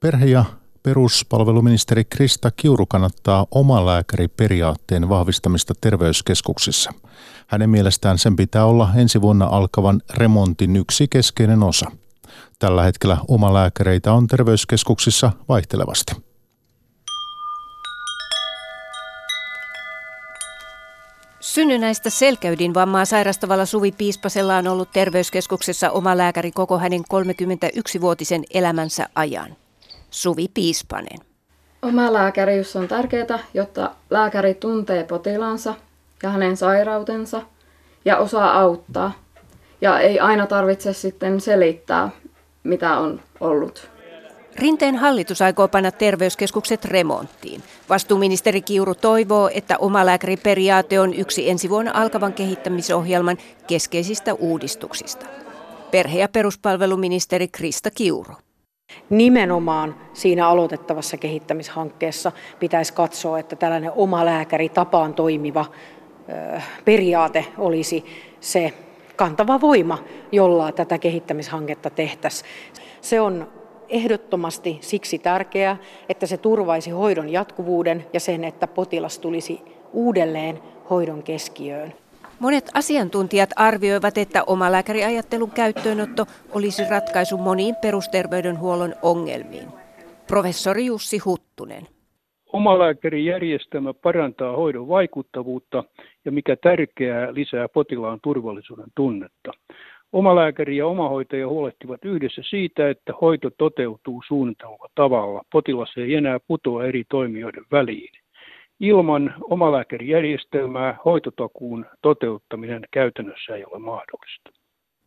Perhe- 0.00 0.26
ja 0.26 0.44
peruspalveluministeri 0.82 2.04
Krista 2.04 2.50
Kiuru 2.50 2.86
kannattaa 2.86 3.46
omalääkäriperiaatteen 3.50 5.08
vahvistamista 5.08 5.74
terveyskeskuksissa. 5.80 6.90
Hänen 7.46 7.70
mielestään 7.70 8.18
sen 8.18 8.36
pitää 8.36 8.64
olla 8.64 8.90
ensi 8.96 9.20
vuonna 9.20 9.46
alkavan 9.46 10.02
remontin 10.14 10.76
yksi 10.76 11.08
keskeinen 11.08 11.62
osa. 11.62 11.90
Tällä 12.58 12.82
hetkellä 12.82 13.18
omalääkäreitä 13.28 14.12
on 14.12 14.26
terveyskeskuksissa 14.26 15.32
vaihtelevasti. 15.48 16.29
Synnynnäistä 21.50 22.10
selkäydinvammaa 22.10 23.04
sairastavalla 23.04 23.66
Suvi 23.66 23.92
Piispasella 23.92 24.56
on 24.56 24.68
ollut 24.68 24.92
terveyskeskuksessa 24.92 25.90
oma 25.90 26.16
lääkäri 26.16 26.52
koko 26.52 26.78
hänen 26.78 27.00
31-vuotisen 27.00 28.42
elämänsä 28.54 29.08
ajan. 29.14 29.56
Suvi 30.10 30.48
Piispanen. 30.54 31.18
Oma 31.82 32.12
lääkäriys 32.12 32.76
on 32.76 32.88
tärkeää, 32.88 33.38
jotta 33.54 33.94
lääkäri 34.10 34.54
tuntee 34.54 35.04
potilaansa 35.04 35.74
ja 36.22 36.30
hänen 36.30 36.56
sairautensa 36.56 37.42
ja 38.04 38.16
osaa 38.16 38.60
auttaa. 38.60 39.12
Ja 39.80 39.98
ei 39.98 40.20
aina 40.20 40.46
tarvitse 40.46 40.92
sitten 40.92 41.40
selittää, 41.40 42.10
mitä 42.64 42.98
on 42.98 43.20
ollut. 43.40 43.89
Rinteen 44.60 44.96
hallitus 44.96 45.42
aikoo 45.42 45.68
panna 45.68 45.90
terveyskeskukset 45.90 46.84
remonttiin. 46.84 47.62
Vastuuministeri 47.88 48.62
Kiuru 48.62 48.94
toivoo, 48.94 49.50
että 49.54 49.78
omalääkäriperiaate 49.78 51.00
on 51.00 51.14
yksi 51.14 51.50
ensi 51.50 51.70
vuonna 51.70 51.90
alkavan 51.94 52.32
kehittämisohjelman 52.32 53.38
keskeisistä 53.66 54.34
uudistuksista. 54.34 55.26
Perhe- 55.90 56.18
ja 56.18 56.28
peruspalveluministeri 56.28 57.48
Krista 57.48 57.90
Kiuru. 57.90 58.34
Nimenomaan 59.10 59.94
siinä 60.12 60.48
aloitettavassa 60.48 61.16
kehittämishankkeessa 61.16 62.32
pitäisi 62.58 62.92
katsoa, 62.92 63.38
että 63.38 63.56
tällainen 63.56 63.92
oma 63.96 64.24
lääkäri 64.24 64.68
tapaan 64.68 65.14
toimiva 65.14 65.66
periaate 66.84 67.46
olisi 67.58 68.04
se 68.40 68.72
kantava 69.16 69.60
voima, 69.60 69.98
jolla 70.32 70.72
tätä 70.72 70.98
kehittämishanketta 70.98 71.90
tehtäisiin. 71.90 72.50
Se 73.00 73.20
on 73.20 73.59
ehdottomasti 73.90 74.78
siksi 74.80 75.18
tärkeää, 75.18 75.76
että 76.08 76.26
se 76.26 76.36
turvaisi 76.36 76.90
hoidon 76.90 77.28
jatkuvuuden 77.28 78.06
ja 78.12 78.20
sen, 78.20 78.44
että 78.44 78.66
potilas 78.66 79.18
tulisi 79.18 79.60
uudelleen 79.92 80.58
hoidon 80.90 81.22
keskiöön. 81.22 81.92
Monet 82.40 82.70
asiantuntijat 82.74 83.50
arvioivat, 83.56 84.18
että 84.18 84.44
omalääkäriajattelun 84.46 85.50
käyttöönotto 85.50 86.26
olisi 86.54 86.82
ratkaisu 86.90 87.38
moniin 87.38 87.74
perusterveydenhuollon 87.76 88.94
ongelmiin. 89.02 89.68
Professori 90.26 90.86
Jussi 90.86 91.18
Huttunen. 91.18 91.86
Omalääkärijärjestelmä 92.52 93.94
parantaa 93.94 94.56
hoidon 94.56 94.88
vaikuttavuutta 94.88 95.84
ja 96.24 96.32
mikä 96.32 96.56
tärkeää, 96.56 97.34
lisää 97.34 97.68
potilaan 97.68 98.18
turvallisuuden 98.22 98.88
tunnetta. 98.94 99.52
Omalääkäri 100.12 100.76
ja 100.76 100.86
omahoitaja 100.86 101.48
huolehtivat 101.48 102.04
yhdessä 102.04 102.42
siitä, 102.50 102.90
että 102.90 103.12
hoito 103.20 103.50
toteutuu 103.58 104.22
suunnitellulla 104.28 104.88
tavalla. 104.94 105.42
Potilas 105.52 105.90
ei 105.96 106.14
enää 106.14 106.38
putoa 106.48 106.84
eri 106.84 107.04
toimijoiden 107.10 107.64
väliin. 107.72 108.12
Ilman 108.80 109.34
omalääkärijärjestelmää 109.50 110.98
hoitotakuun 111.04 111.86
toteuttaminen 112.02 112.82
käytännössä 112.90 113.56
ei 113.56 113.64
ole 113.64 113.78
mahdollista. 113.78 114.50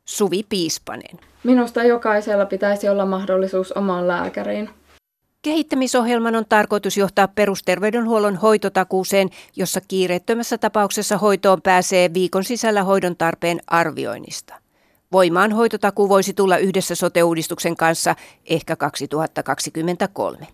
Suvi 0.05 0.43
Piispanen. 0.49 1.19
Minusta 1.43 1.83
jokaisella 1.83 2.45
pitäisi 2.45 2.89
olla 2.89 3.05
mahdollisuus 3.05 3.71
omaan 3.71 4.07
lääkäriin. 4.07 4.69
Kehittämisohjelman 5.41 6.35
on 6.35 6.45
tarkoitus 6.49 6.97
johtaa 6.97 7.27
perusterveydenhuollon 7.27 8.35
hoitotakuuseen, 8.35 9.29
jossa 9.55 9.81
kiireettömässä 9.87 10.57
tapauksessa 10.57 11.17
hoitoon 11.17 11.61
pääsee 11.61 12.13
viikon 12.13 12.43
sisällä 12.43 12.83
hoidon 12.83 13.15
tarpeen 13.15 13.59
arvioinnista. 13.67 14.62
Voimaan 15.13 15.51
hoitotakuu 15.51 16.09
voisi 16.09 16.33
tulla 16.33 16.57
yhdessä 16.57 16.95
sote-uudistuksen 16.95 17.75
kanssa 17.75 18.15
ehkä 18.45 18.75
2023. 18.75 20.47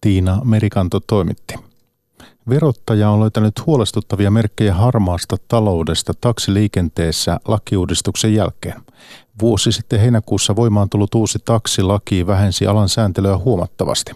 Tiina 0.00 0.40
Merikanto 0.44 1.00
toimitti. 1.00 1.54
Verottaja 2.48 3.10
on 3.10 3.20
löytänyt 3.20 3.66
huolestuttavia 3.66 4.30
merkkejä 4.30 4.74
harmaasta 4.74 5.36
taloudesta 5.48 6.12
taksiliikenteessä 6.20 7.40
lakiuudistuksen 7.48 8.34
jälkeen. 8.34 8.80
Vuosi 9.40 9.72
sitten 9.72 10.00
heinäkuussa 10.00 10.56
voimaan 10.56 10.88
tullut 10.90 11.14
uusi 11.14 11.38
taksilaki 11.44 12.26
vähensi 12.26 12.66
alan 12.66 12.88
sääntelyä 12.88 13.38
huomattavasti. 13.38 14.12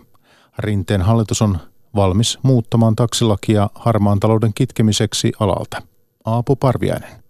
Rinteen 0.58 1.02
hallitus 1.02 1.42
on 1.42 1.58
valmis 1.96 2.38
muuttamaan 2.42 2.96
taksilakia 2.96 3.70
harmaan 3.74 4.20
talouden 4.20 4.54
kitkemiseksi 4.54 5.32
alalta. 5.40 5.82
Aapo 6.24 6.56
Parviainen. 6.56 7.23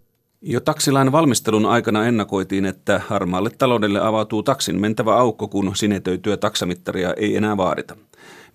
Jo 0.46 0.60
taksilain 0.60 1.12
valmistelun 1.12 1.66
aikana 1.66 2.06
ennakoitiin, 2.06 2.64
että 2.64 3.00
harmaalle 3.06 3.50
taloudelle 3.58 4.00
avautuu 4.00 4.42
taksin 4.42 4.80
mentävä 4.80 5.16
aukko, 5.16 5.48
kun 5.48 5.76
sinetöityä 5.76 6.36
taksamittaria 6.36 7.14
ei 7.16 7.36
enää 7.36 7.56
vaadita. 7.56 7.96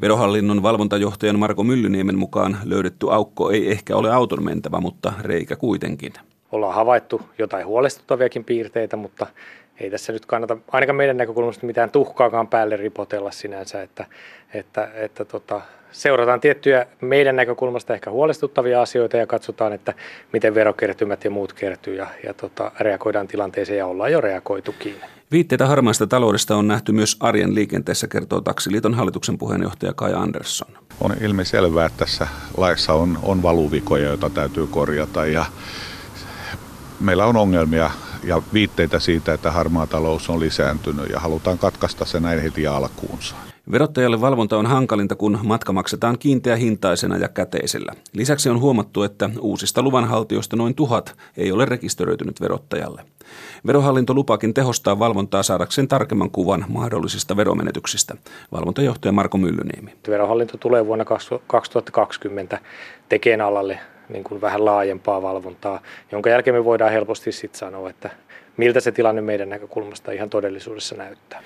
Verohallinnon 0.02 0.64
valvontajohtajan 0.64 1.40
Marko 1.40 1.64
Myllyniemen 1.64 2.18
mukaan 2.18 2.58
löydetty 2.64 3.12
aukko 3.12 3.52
ei 3.52 3.72
ehkä 3.72 3.96
ole 3.96 4.12
auton 4.12 4.44
mentävä, 4.44 4.80
mutta 4.82 5.14
reikä 5.22 5.56
kuitenkin. 5.56 6.14
Ollaan 6.52 6.76
havaittu 6.76 7.22
jotain 7.38 7.66
huolestuttaviakin 7.66 8.44
piirteitä, 8.44 8.96
mutta 8.98 9.28
ei 9.80 9.90
tässä 9.90 10.14
nyt 10.14 10.26
kannata 10.26 10.58
ainakaan 10.72 10.96
meidän 10.96 11.18
näkökulmasta 11.18 11.66
mitään 11.66 11.90
tuhkaakaan 11.90 12.48
päälle 12.48 12.78
ripotella 12.78 13.32
sinänsä, 13.32 13.82
että, 13.82 14.06
että, 14.54 14.92
että 14.96 15.26
tota, 15.26 15.62
seurataan 15.92 16.40
tiettyjä 16.40 16.86
meidän 17.02 17.36
näkökulmasta 17.36 17.94
ehkä 17.94 18.12
huolestuttavia 18.12 18.82
asioita 18.82 19.18
ja 19.18 19.28
katsotaan, 19.28 19.74
että 19.74 19.94
miten 20.34 20.56
verokertymät 20.56 21.24
ja 21.24 21.32
muut 21.32 21.54
kertyy 21.54 21.96
ja, 21.96 22.08
ja 22.24 22.34
tota, 22.34 22.72
reagoidaan 22.80 23.28
tilanteeseen 23.28 23.78
ja 23.78 23.86
ollaan 23.86 24.12
jo 24.12 24.22
reagoitukin. 24.22 24.96
Viitteitä 25.32 25.68
harmaasta 25.68 26.08
taloudesta 26.08 26.56
on 26.56 26.68
nähty 26.68 26.92
myös 26.92 27.18
arjen 27.20 27.56
liikenteessä, 27.56 28.08
kertoo 28.08 28.42
Taksiliiton 28.42 28.94
hallituksen 28.94 29.38
puheenjohtaja 29.38 29.94
Kai 29.94 30.14
Andersson. 30.14 30.78
On 31.02 31.16
ilmiselvää, 31.22 31.86
että 31.86 31.98
tässä 31.98 32.28
laissa 32.58 32.94
on, 32.94 33.20
on 33.24 33.44
valuvikoja, 33.44 34.08
joita 34.08 34.30
täytyy 34.30 34.68
korjata 34.68 35.26
ja 35.26 35.46
meillä 37.00 37.26
on 37.26 37.38
ongelmia 37.38 37.92
ja 38.24 38.42
viitteitä 38.54 39.00
siitä, 39.00 39.34
että 39.34 39.52
harmaa 39.52 39.88
talous 39.88 40.30
on 40.30 40.40
lisääntynyt 40.40 41.10
ja 41.10 41.20
halutaan 41.20 41.58
katkaista 41.58 42.06
se 42.06 42.20
näin 42.20 42.42
heti 42.42 42.68
alkuunsa. 42.68 43.36
Verottajalle 43.72 44.22
valvonta 44.22 44.58
on 44.58 44.66
hankalinta, 44.66 45.16
kun 45.16 45.40
matka 45.44 45.74
maksetaan 45.74 46.18
kiinteähintaisena 46.20 47.18
ja 47.18 47.30
käteisellä. 47.30 47.94
Lisäksi 48.14 48.50
on 48.50 48.62
huomattu, 48.62 49.04
että 49.04 49.30
uusista 49.40 49.82
luvanhaltijoista 49.82 50.56
noin 50.56 50.76
tuhat 50.76 51.16
ei 51.38 51.52
ole 51.52 51.66
rekisteröitynyt 51.66 52.42
verottajalle. 52.42 53.02
Verohallinto 53.68 54.14
lupakin 54.14 54.54
tehostaa 54.54 55.00
valvontaa 55.00 55.44
saadakseen 55.44 55.88
tarkemman 55.88 56.32
kuvan 56.32 56.66
mahdollisista 56.68 57.38
veromenetyksistä. 57.38 58.16
Valvontajohtaja 58.52 59.12
Marko 59.12 59.38
Myllyniemi. 59.38 59.94
Verohallinto 60.08 60.58
tulee 60.58 60.86
vuonna 60.86 61.06
2020 61.48 62.60
tekemään 63.10 63.50
alalle 63.50 63.80
niin 64.10 64.24
kuin 64.24 64.42
vähän 64.42 64.66
laajempaa 64.66 65.22
valvontaa, 65.22 65.82
jonka 66.12 66.30
jälkeen 66.30 66.56
me 66.56 66.66
voidaan 66.66 66.92
helposti 66.92 67.32
sitten 67.32 67.60
sanoa, 67.60 67.90
että 67.90 68.10
miltä 68.58 68.80
se 68.80 68.92
tilanne 68.92 69.22
meidän 69.22 69.50
näkökulmasta 69.50 70.12
ihan 70.12 70.30
todellisuudessa 70.30 70.96
näyttää. 70.96 71.44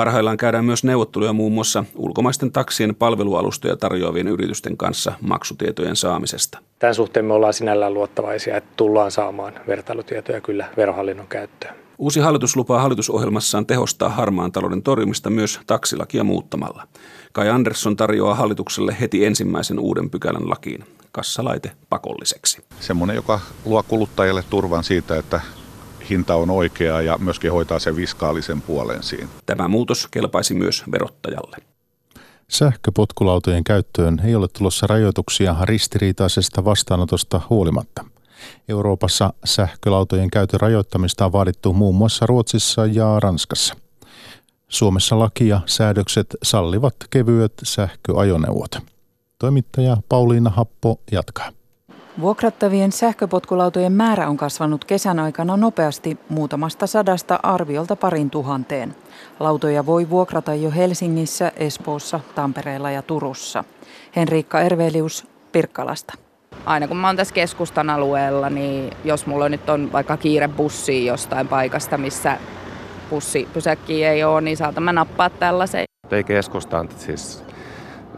Parhaillaan 0.00 0.36
käydään 0.36 0.64
myös 0.64 0.84
neuvotteluja 0.84 1.32
muun 1.32 1.52
muassa 1.52 1.84
ulkomaisten 1.94 2.52
taksien 2.52 2.94
palvelualustoja 2.94 3.76
tarjoavien 3.76 4.28
yritysten 4.28 4.76
kanssa 4.76 5.12
maksutietojen 5.20 5.96
saamisesta. 5.96 6.58
Tämän 6.78 6.94
suhteen 6.94 7.24
me 7.24 7.32
ollaan 7.32 7.54
sinällään 7.54 7.94
luottavaisia, 7.94 8.56
että 8.56 8.70
tullaan 8.76 9.10
saamaan 9.10 9.52
vertailutietoja 9.66 10.40
kyllä 10.40 10.68
verohallinnon 10.76 11.26
käyttöön. 11.26 11.74
Uusi 11.98 12.20
hallitus 12.20 12.56
lupaa 12.56 12.80
hallitusohjelmassaan 12.80 13.66
tehostaa 13.66 14.08
harmaan 14.08 14.52
talouden 14.52 14.82
torjumista 14.82 15.30
myös 15.30 15.60
taksilakia 15.66 16.24
muuttamalla. 16.24 16.86
Kai 17.32 17.48
Andersson 17.48 17.96
tarjoaa 17.96 18.34
hallitukselle 18.34 18.96
heti 19.00 19.24
ensimmäisen 19.24 19.78
uuden 19.78 20.10
pykälän 20.10 20.50
lakiin, 20.50 20.84
kassalaite 21.12 21.72
pakolliseksi. 21.88 22.64
Semmoinen, 22.80 23.16
joka 23.16 23.40
luo 23.64 23.82
kuluttajalle 23.82 24.44
turvan 24.50 24.84
siitä, 24.84 25.16
että 25.18 25.40
hinta 26.10 26.34
on 26.34 26.50
oikea 26.50 27.00
ja 27.00 27.18
myöskin 27.18 27.52
hoitaa 27.52 27.78
sen 27.78 27.96
viskaalisen 27.96 28.62
puolen 28.62 29.02
siinä. 29.02 29.28
Tämä 29.46 29.68
muutos 29.68 30.08
kelpaisi 30.10 30.54
myös 30.54 30.84
verottajalle. 30.92 31.56
Sähköpotkulautojen 32.48 33.64
käyttöön 33.64 34.20
ei 34.24 34.34
ole 34.34 34.48
tulossa 34.48 34.86
rajoituksia 34.86 35.56
ristiriitaisesta 35.62 36.64
vastaanotosta 36.64 37.40
huolimatta. 37.50 38.04
Euroopassa 38.68 39.32
sähkölautojen 39.44 40.30
käytön 40.30 40.60
rajoittamista 40.60 41.24
on 41.24 41.32
vaadittu 41.32 41.72
muun 41.72 41.94
muassa 41.94 42.26
Ruotsissa 42.26 42.86
ja 42.86 43.20
Ranskassa. 43.20 43.74
Suomessa 44.68 45.18
laki 45.18 45.48
ja 45.48 45.60
säädökset 45.66 46.36
sallivat 46.42 46.94
kevyet 47.10 47.52
sähköajoneuvot. 47.62 48.78
Toimittaja 49.38 49.96
Pauliina 50.08 50.50
Happo 50.50 51.00
jatkaa. 51.12 51.50
Vuokrattavien 52.20 52.92
sähköpotkulautojen 52.92 53.92
määrä 53.92 54.28
on 54.28 54.36
kasvanut 54.36 54.84
kesän 54.84 55.18
aikana 55.18 55.56
nopeasti 55.56 56.18
muutamasta 56.28 56.86
sadasta 56.86 57.40
arviolta 57.42 57.96
parin 57.96 58.30
tuhanteen. 58.30 58.94
Lautoja 59.40 59.86
voi 59.86 60.10
vuokrata 60.10 60.54
jo 60.54 60.70
Helsingissä, 60.70 61.52
Espoossa, 61.56 62.20
Tampereella 62.34 62.90
ja 62.90 63.02
Turussa. 63.02 63.64
Henriikka 64.16 64.60
Ervelius 64.60 65.26
Pirkkalasta. 65.52 66.14
Aina 66.64 66.88
kun 66.88 66.96
mä 66.96 67.06
oon 67.06 67.16
tässä 67.16 67.34
keskustan 67.34 67.90
alueella, 67.90 68.50
niin 68.50 68.90
jos 69.04 69.26
mulla 69.26 69.48
nyt 69.48 69.68
on 69.68 69.92
vaikka 69.92 70.16
kiire 70.16 70.48
bussi 70.48 71.06
jostain 71.06 71.48
paikasta, 71.48 71.98
missä 71.98 72.38
bussipysäkki 73.10 74.04
ei 74.04 74.24
ole, 74.24 74.40
niin 74.40 74.56
saatan 74.56 74.82
mä 74.82 74.92
nappaa 74.92 75.30
tällaisen. 75.30 75.84
Ei 76.10 76.24
keskustaan, 76.24 76.88
siis 76.96 77.44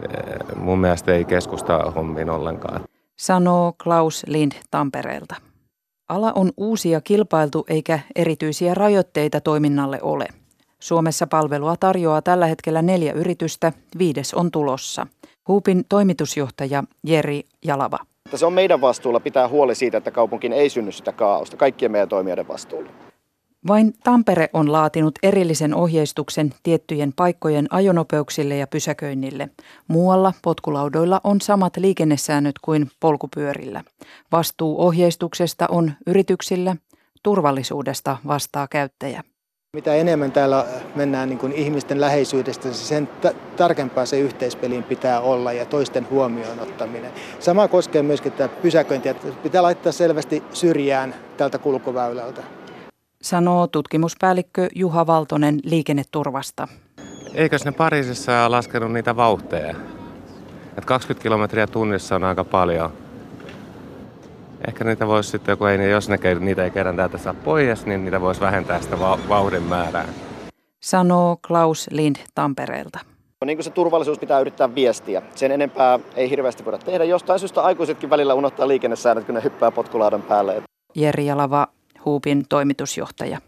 eh, 0.03 0.57
mun 0.57 0.79
mielestä 0.79 1.13
ei 1.13 1.25
keskusta 1.25 1.79
hommiin 1.79 2.31
ollenkaan 2.31 2.81
sanoo 3.23 3.73
Klaus 3.83 4.25
Lind 4.27 4.53
Tampereelta. 4.71 5.35
Ala 6.09 6.33
on 6.35 6.51
uusia 6.57 7.01
kilpailtu 7.01 7.65
eikä 7.69 7.99
erityisiä 8.17 8.75
rajoitteita 8.75 9.41
toiminnalle 9.41 9.99
ole. 10.03 10.27
Suomessa 10.81 11.27
palvelua 11.27 11.77
tarjoaa 11.77 12.23
tällä 12.23 12.47
hetkellä 12.47 12.83
neljä 12.83 13.13
yritystä, 13.13 13.73
viides 13.99 14.35
on 14.35 14.51
tulossa. 14.51 15.07
Huupin 15.49 15.85
toimitusjohtaja 15.89 16.85
Jeri 17.07 17.43
Jalava. 17.65 17.99
Se 18.35 18.47
on 18.47 18.53
meidän 18.53 18.81
vastuulla 18.81 19.21
pitää 19.21 19.49
huoli 19.49 19.75
siitä, 19.75 19.99
että 19.99 20.11
kaupunkiin 20.11 20.53
ei 20.53 20.69
synny 20.71 20.93
sitä 20.93 21.13
kaaosta, 21.13 21.57
kaikkien 21.57 21.93
meidän 21.93 22.09
toimijoiden 22.09 22.49
vastuulla. 22.49 22.91
Vain 23.69 23.95
Tampere 24.05 24.49
on 24.53 24.73
laatinut 24.73 25.19
erillisen 25.23 25.75
ohjeistuksen 25.75 26.55
tiettyjen 26.63 27.13
paikkojen 27.17 27.67
ajonopeuksille 27.71 28.57
ja 28.57 28.67
pysäköinnille. 28.67 29.49
Muualla 29.89 30.33
potkulaudoilla 30.43 31.21
on 31.25 31.41
samat 31.41 31.77
liikennesäännöt 31.77 32.55
kuin 32.63 32.91
polkupyörillä. 33.01 33.85
Vastuu 34.33 34.81
ohjeistuksesta 34.81 35.67
on 35.69 35.93
yrityksillä, 36.07 36.77
turvallisuudesta 37.23 38.17
vastaa 38.27 38.69
käyttäjä. 38.69 39.23
Mitä 39.77 39.95
enemmän 39.95 40.33
täällä 40.33 40.67
mennään 40.95 41.29
niin 41.29 41.39
kuin 41.39 41.53
ihmisten 41.53 42.01
läheisyydestä, 42.01 42.73
sen 42.73 43.07
t- 43.07 43.57
tarkempaa 43.57 44.07
se 44.07 44.19
yhteispeliin 44.19 44.85
pitää 44.85 45.21
olla 45.21 45.53
ja 45.53 45.67
toisten 45.67 46.11
huomioon 46.11 46.61
ottaminen. 46.61 47.13
Sama 47.39 47.69
koskee 47.69 48.03
myöskin 48.03 48.33
tätä 48.33 48.55
pysäköintiä. 48.63 49.15
Pitää 49.43 49.63
laittaa 49.63 49.93
selvästi 49.93 50.43
syrjään 50.53 51.15
tältä 51.37 51.59
kulkuväylältä 51.59 52.43
sanoo 53.23 53.67
tutkimuspäällikkö 53.67 54.69
Juha 54.75 55.07
Valtonen 55.07 55.61
liikenneturvasta. 55.65 56.69
Eikös 57.35 57.65
ne 57.65 57.73
Pariisissa 57.73 58.51
laskenut 58.51 58.93
niitä 58.93 59.17
vauhteja? 59.17 59.75
Et 60.79 60.85
20 60.85 61.23
kilometriä 61.23 61.67
tunnissa 61.67 62.17
on 62.17 62.25
aika 62.25 62.45
paljon. 62.45 62.93
Ehkä 64.69 64.85
niitä 64.85 65.07
voisi 65.07 65.31
sitten, 65.31 65.59
kun 65.59 65.69
ei, 65.69 65.91
jos 65.91 66.09
ne, 66.09 66.19
niitä 66.41 66.65
ei 66.65 66.71
kerran 66.71 66.97
täältä 66.97 67.19
saa 67.19 67.35
pois, 67.35 67.87
niin 67.87 68.05
niitä 68.05 68.21
voisi 68.21 68.41
vähentää 68.41 68.81
sitä 68.81 68.99
vauhdin 69.29 69.63
määrää. 69.63 70.09
Sanoo 70.81 71.37
Klaus 71.47 71.89
Lind 71.91 72.17
Tampereelta. 72.35 72.99
Niin 73.45 73.57
kuin 73.57 73.65
se 73.65 73.71
turvallisuus 73.71 74.19
pitää 74.19 74.41
yrittää 74.41 74.75
viestiä. 74.75 75.23
Sen 75.35 75.53
enempää 75.53 75.99
ei 76.17 76.31
hirveästi 76.31 76.65
voida 76.65 76.79
tehdä. 76.79 77.05
Jostain 77.05 77.39
syystä 77.39 77.63
aikuisetkin 77.63 78.11
välillä 78.11 78.35
unohtaa 78.35 78.69
liikennesäännöt, 78.69 79.25
kun 79.25 79.35
ne 79.35 79.43
hyppää 79.45 79.71
potkulaudan 79.71 80.23
päälle. 80.23 80.63
Jeri 80.95 81.27
Jalava, 81.27 81.69
Huupin 82.05 82.45
toimitusjohtaja. 82.49 83.39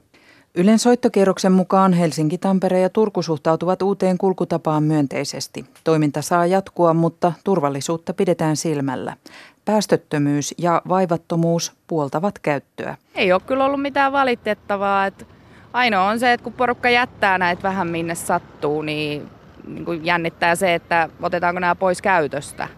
Ylen 0.55 0.79
soittokierroksen 0.79 1.53
mukaan 1.53 1.93
Helsinki, 1.93 2.39
Tampere 2.39 2.81
ja 2.81 2.91
Turku 2.91 3.23
suhtautuvat 3.23 3.83
uuteen 3.83 4.19
kulkutapaan 4.19 4.83
myönteisesti. 4.83 5.65
Toiminta 5.85 6.23
saa 6.23 6.47
jatkua, 6.47 6.95
mutta 6.95 7.33
turvallisuutta 7.45 8.15
pidetään 8.15 8.57
silmällä. 8.57 9.17
Päästöttömyys 9.65 10.55
ja 10.59 10.83
vaivattomuus 10.89 11.73
puoltavat 11.87 12.39
käyttöä. 12.39 12.97
Ei 13.15 13.33
ole 13.33 13.41
kyllä 13.47 13.65
ollut 13.65 13.83
mitään 13.83 14.13
valitettavaa. 14.13 15.07
Että 15.07 15.25
ainoa 15.73 16.09
on 16.09 16.21
se, 16.21 16.33
että 16.33 16.45
kun 16.45 16.53
porukka 16.53 16.91
jättää 16.91 17.39
näitä 17.39 17.63
vähän 17.63 17.89
minne 17.89 18.15
sattuu, 18.15 18.83
niin, 18.83 19.29
niin 19.67 20.05
jännittää 20.05 20.55
se, 20.55 20.75
että 20.75 21.09
otetaanko 21.23 21.61
nämä 21.61 21.75
pois 21.75 22.03
käytöstä. 22.03 22.69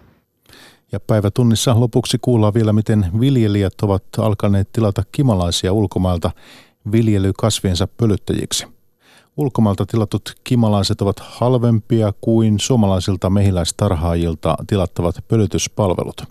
Ja 0.93 1.01
päivätunnissa 1.01 1.81
lopuksi 1.81 2.19
kuullaan 2.21 2.55
vielä, 2.55 2.73
miten 2.73 3.07
viljelijät 3.21 3.75
ovat 3.83 4.05
alkaneet 4.19 4.73
tilata 4.73 5.03
kimalaisia 5.13 5.73
ulkomailta 5.73 6.31
viljelykasviensa 6.93 7.87
pölyttäjiksi. 7.87 8.67
Ulkomailta 9.37 9.87
tilatut 9.87 10.35
kimalaiset 10.45 11.01
ovat 11.01 11.21
halvempia 11.21 12.13
kuin 12.21 12.61
suomalaisilta 12.61 13.31
mehiläistarhaajilta 13.31 14.57
tilattavat 14.67 15.15
pölytyspalvelut. 15.29 16.23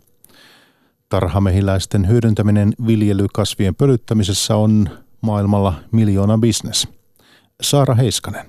Tarhamehiläisten 1.10 2.08
hyödyntäminen 2.08 2.74
viljelykasvien 2.88 3.76
pölyttämisessä 3.76 4.56
on 4.56 4.90
maailmalla 5.22 5.74
miljoona 5.92 6.38
bisnes. 6.38 6.88
Saara 7.62 7.96
Heiskanen. 7.96 8.46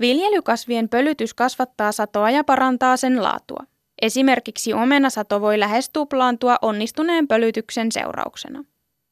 Viljelykasvien 0.00 0.88
pölytys 0.88 1.34
kasvattaa 1.34 1.92
satoa 1.92 2.30
ja 2.30 2.44
parantaa 2.44 2.96
sen 2.96 3.22
laatua. 3.22 3.64
Esimerkiksi 4.02 4.72
omenasato 4.72 5.40
voi 5.40 5.58
lähes 5.60 5.90
tuplaantua 5.90 6.56
onnistuneen 6.62 7.28
pölytyksen 7.28 7.92
seurauksena. 7.92 8.64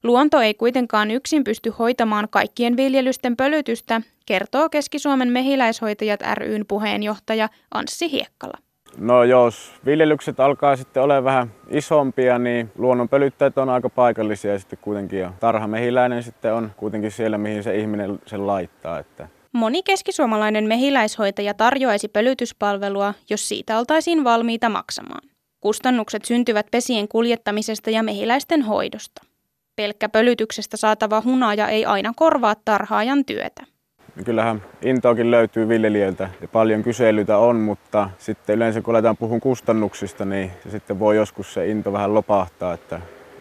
Luonto 0.05 0.41
ei 0.41 0.55
kuitenkaan 0.55 1.11
yksin 1.11 1.45
pysty 1.45 1.71
hoitamaan 1.71 2.29
kaikkien 2.31 2.77
viljelysten 2.77 3.37
pölytystä, 3.37 4.01
kertoo 4.27 4.69
Keski-Suomen 4.69 5.33
mehiläishoitajat 5.33 6.21
ryn 6.35 6.65
puheenjohtaja 6.69 7.49
Anssi 7.75 8.11
Hiekkala. 8.11 8.59
No 8.99 9.25
jos 9.25 9.73
viljelykset 9.85 10.41
alkaa 10.41 10.77
sitten 10.77 11.03
olemaan 11.03 11.25
vähän 11.25 11.51
isompia, 11.69 12.39
niin 12.39 12.71
luonnon 12.79 13.09
pölyttäjät 13.09 13.59
on 13.59 13.69
aika 13.69 13.89
paikallisia 13.89 14.59
sitten 14.59 14.79
kuitenkin 14.83 15.19
ja 15.19 15.33
tarhamehiläinen 15.41 16.23
sitten 16.23 16.55
on 16.55 16.71
kuitenkin 16.77 17.11
siellä, 17.11 17.39
mihin 17.39 17.63
se 17.63 17.77
ihminen 17.77 18.19
sen 18.27 18.47
laittaa. 18.47 18.99
Että 18.99 19.29
Moni 19.57 19.83
keskisuomalainen 19.83 20.65
mehiläishoitaja 20.65 21.55
tarjoaisi 21.55 22.09
pölytyspalvelua, 22.09 23.15
jos 23.31 23.49
siitä 23.49 23.79
oltaisiin 23.79 24.25
valmiita 24.25 24.69
maksamaan. 24.69 25.29
Kustannukset 25.61 26.25
syntyvät 26.25 26.67
pesien 26.71 27.09
kuljettamisesta 27.09 27.91
ja 27.91 28.03
mehiläisten 28.03 28.63
hoidosta. 28.63 29.23
Pelkkä 29.77 30.09
pölytyksestä 30.09 30.77
saatava 30.77 31.23
hunaja 31.25 31.69
ei 31.69 31.85
aina 31.85 32.13
korvaa 32.17 32.55
tarhaajan 32.65 33.25
työtä. 33.25 33.65
Kyllähän 34.25 34.63
intoakin 34.83 35.31
löytyy 35.31 35.69
viljelijöiltä 35.69 36.29
ja 36.41 36.49
paljon 36.49 36.83
kyselyitä 36.83 37.39
on, 37.39 37.57
mutta 37.57 38.11
sitten 38.19 38.57
yleensä 38.57 38.81
kun 38.81 38.95
aletaan 38.95 39.17
puhua 39.17 39.41
kustannuksista, 39.41 40.25
niin 40.25 40.51
se 40.63 40.71
sitten 40.71 40.99
voi 40.99 41.17
joskus 41.17 41.55
se 41.55 41.69
into 41.69 41.93
vähän 41.93 42.15
lopahtaa. 42.15 42.75
Että... 42.75 43.01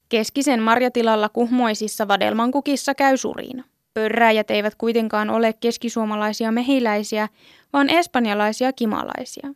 Keskisen 0.10 0.62
marjatilalla 0.62 1.30
kuhmoisissa 1.30 2.08
vadelmankukissa 2.08 2.96
käy 2.96 3.18
suriina. 3.18 3.64
Pörräjät 4.00 4.52
eivät 4.52 4.76
kuitenkaan 4.76 5.30
ole 5.30 5.54
keskisuomalaisia 5.54 6.52
mehiläisiä, 6.52 7.30
vaan 7.74 7.90
espanjalaisia 7.90 8.74
kimalaisia. 8.74 9.50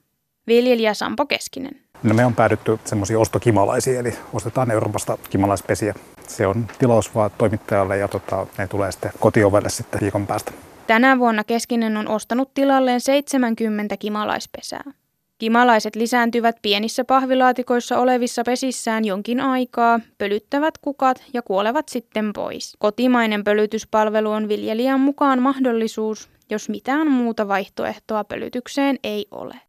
Viljelijä 0.47 0.93
Sampo 0.93 1.25
Keskinen. 1.25 1.80
No 2.04 2.13
me 2.13 2.25
on 2.25 2.36
päädytty 2.36 2.80
semmoisiin 2.86 3.17
ostokimalaisiin, 3.17 3.99
eli 3.99 4.13
ostetaan 4.34 4.71
Euroopasta 4.71 5.17
kimalaispesiä. 5.30 5.93
Se 6.28 6.47
on 6.47 6.67
tilaus 6.80 7.15
vaan 7.15 7.32
toimittajalle 7.38 7.97
ja 7.97 8.08
tota, 8.08 8.47
ne 8.58 8.67
tulee 8.67 8.91
sitten 8.91 9.12
kotiovelle 9.19 9.69
sitten 9.69 10.02
viikon 10.02 10.28
päästä. 10.28 10.52
Tänä 10.88 11.19
vuonna 11.19 11.43
Keskinen 11.43 11.97
on 11.97 12.08
ostanut 12.08 12.54
tilalleen 12.54 13.02
70 13.02 13.97
kimalaispesää. 13.97 14.84
Kimalaiset 15.39 15.95
lisääntyvät 15.95 16.56
pienissä 16.62 17.04
pahvilaatikoissa 17.04 17.99
olevissa 17.99 18.43
pesissään 18.45 19.06
jonkin 19.06 19.39
aikaa, 19.39 19.99
pölyttävät 20.17 20.78
kukat 20.78 21.23
ja 21.34 21.41
kuolevat 21.41 21.89
sitten 21.89 22.34
pois. 22.34 22.75
Kotimainen 22.80 23.43
pölytyspalvelu 23.43 24.32
on 24.32 24.47
viljelijän 24.47 24.99
mukaan 24.99 25.41
mahdollisuus, 25.41 26.30
jos 26.49 26.69
mitään 26.69 27.12
muuta 27.12 27.47
vaihtoehtoa 27.47 28.23
pölytykseen 28.23 28.99
ei 29.04 29.25
ole. 29.32 29.69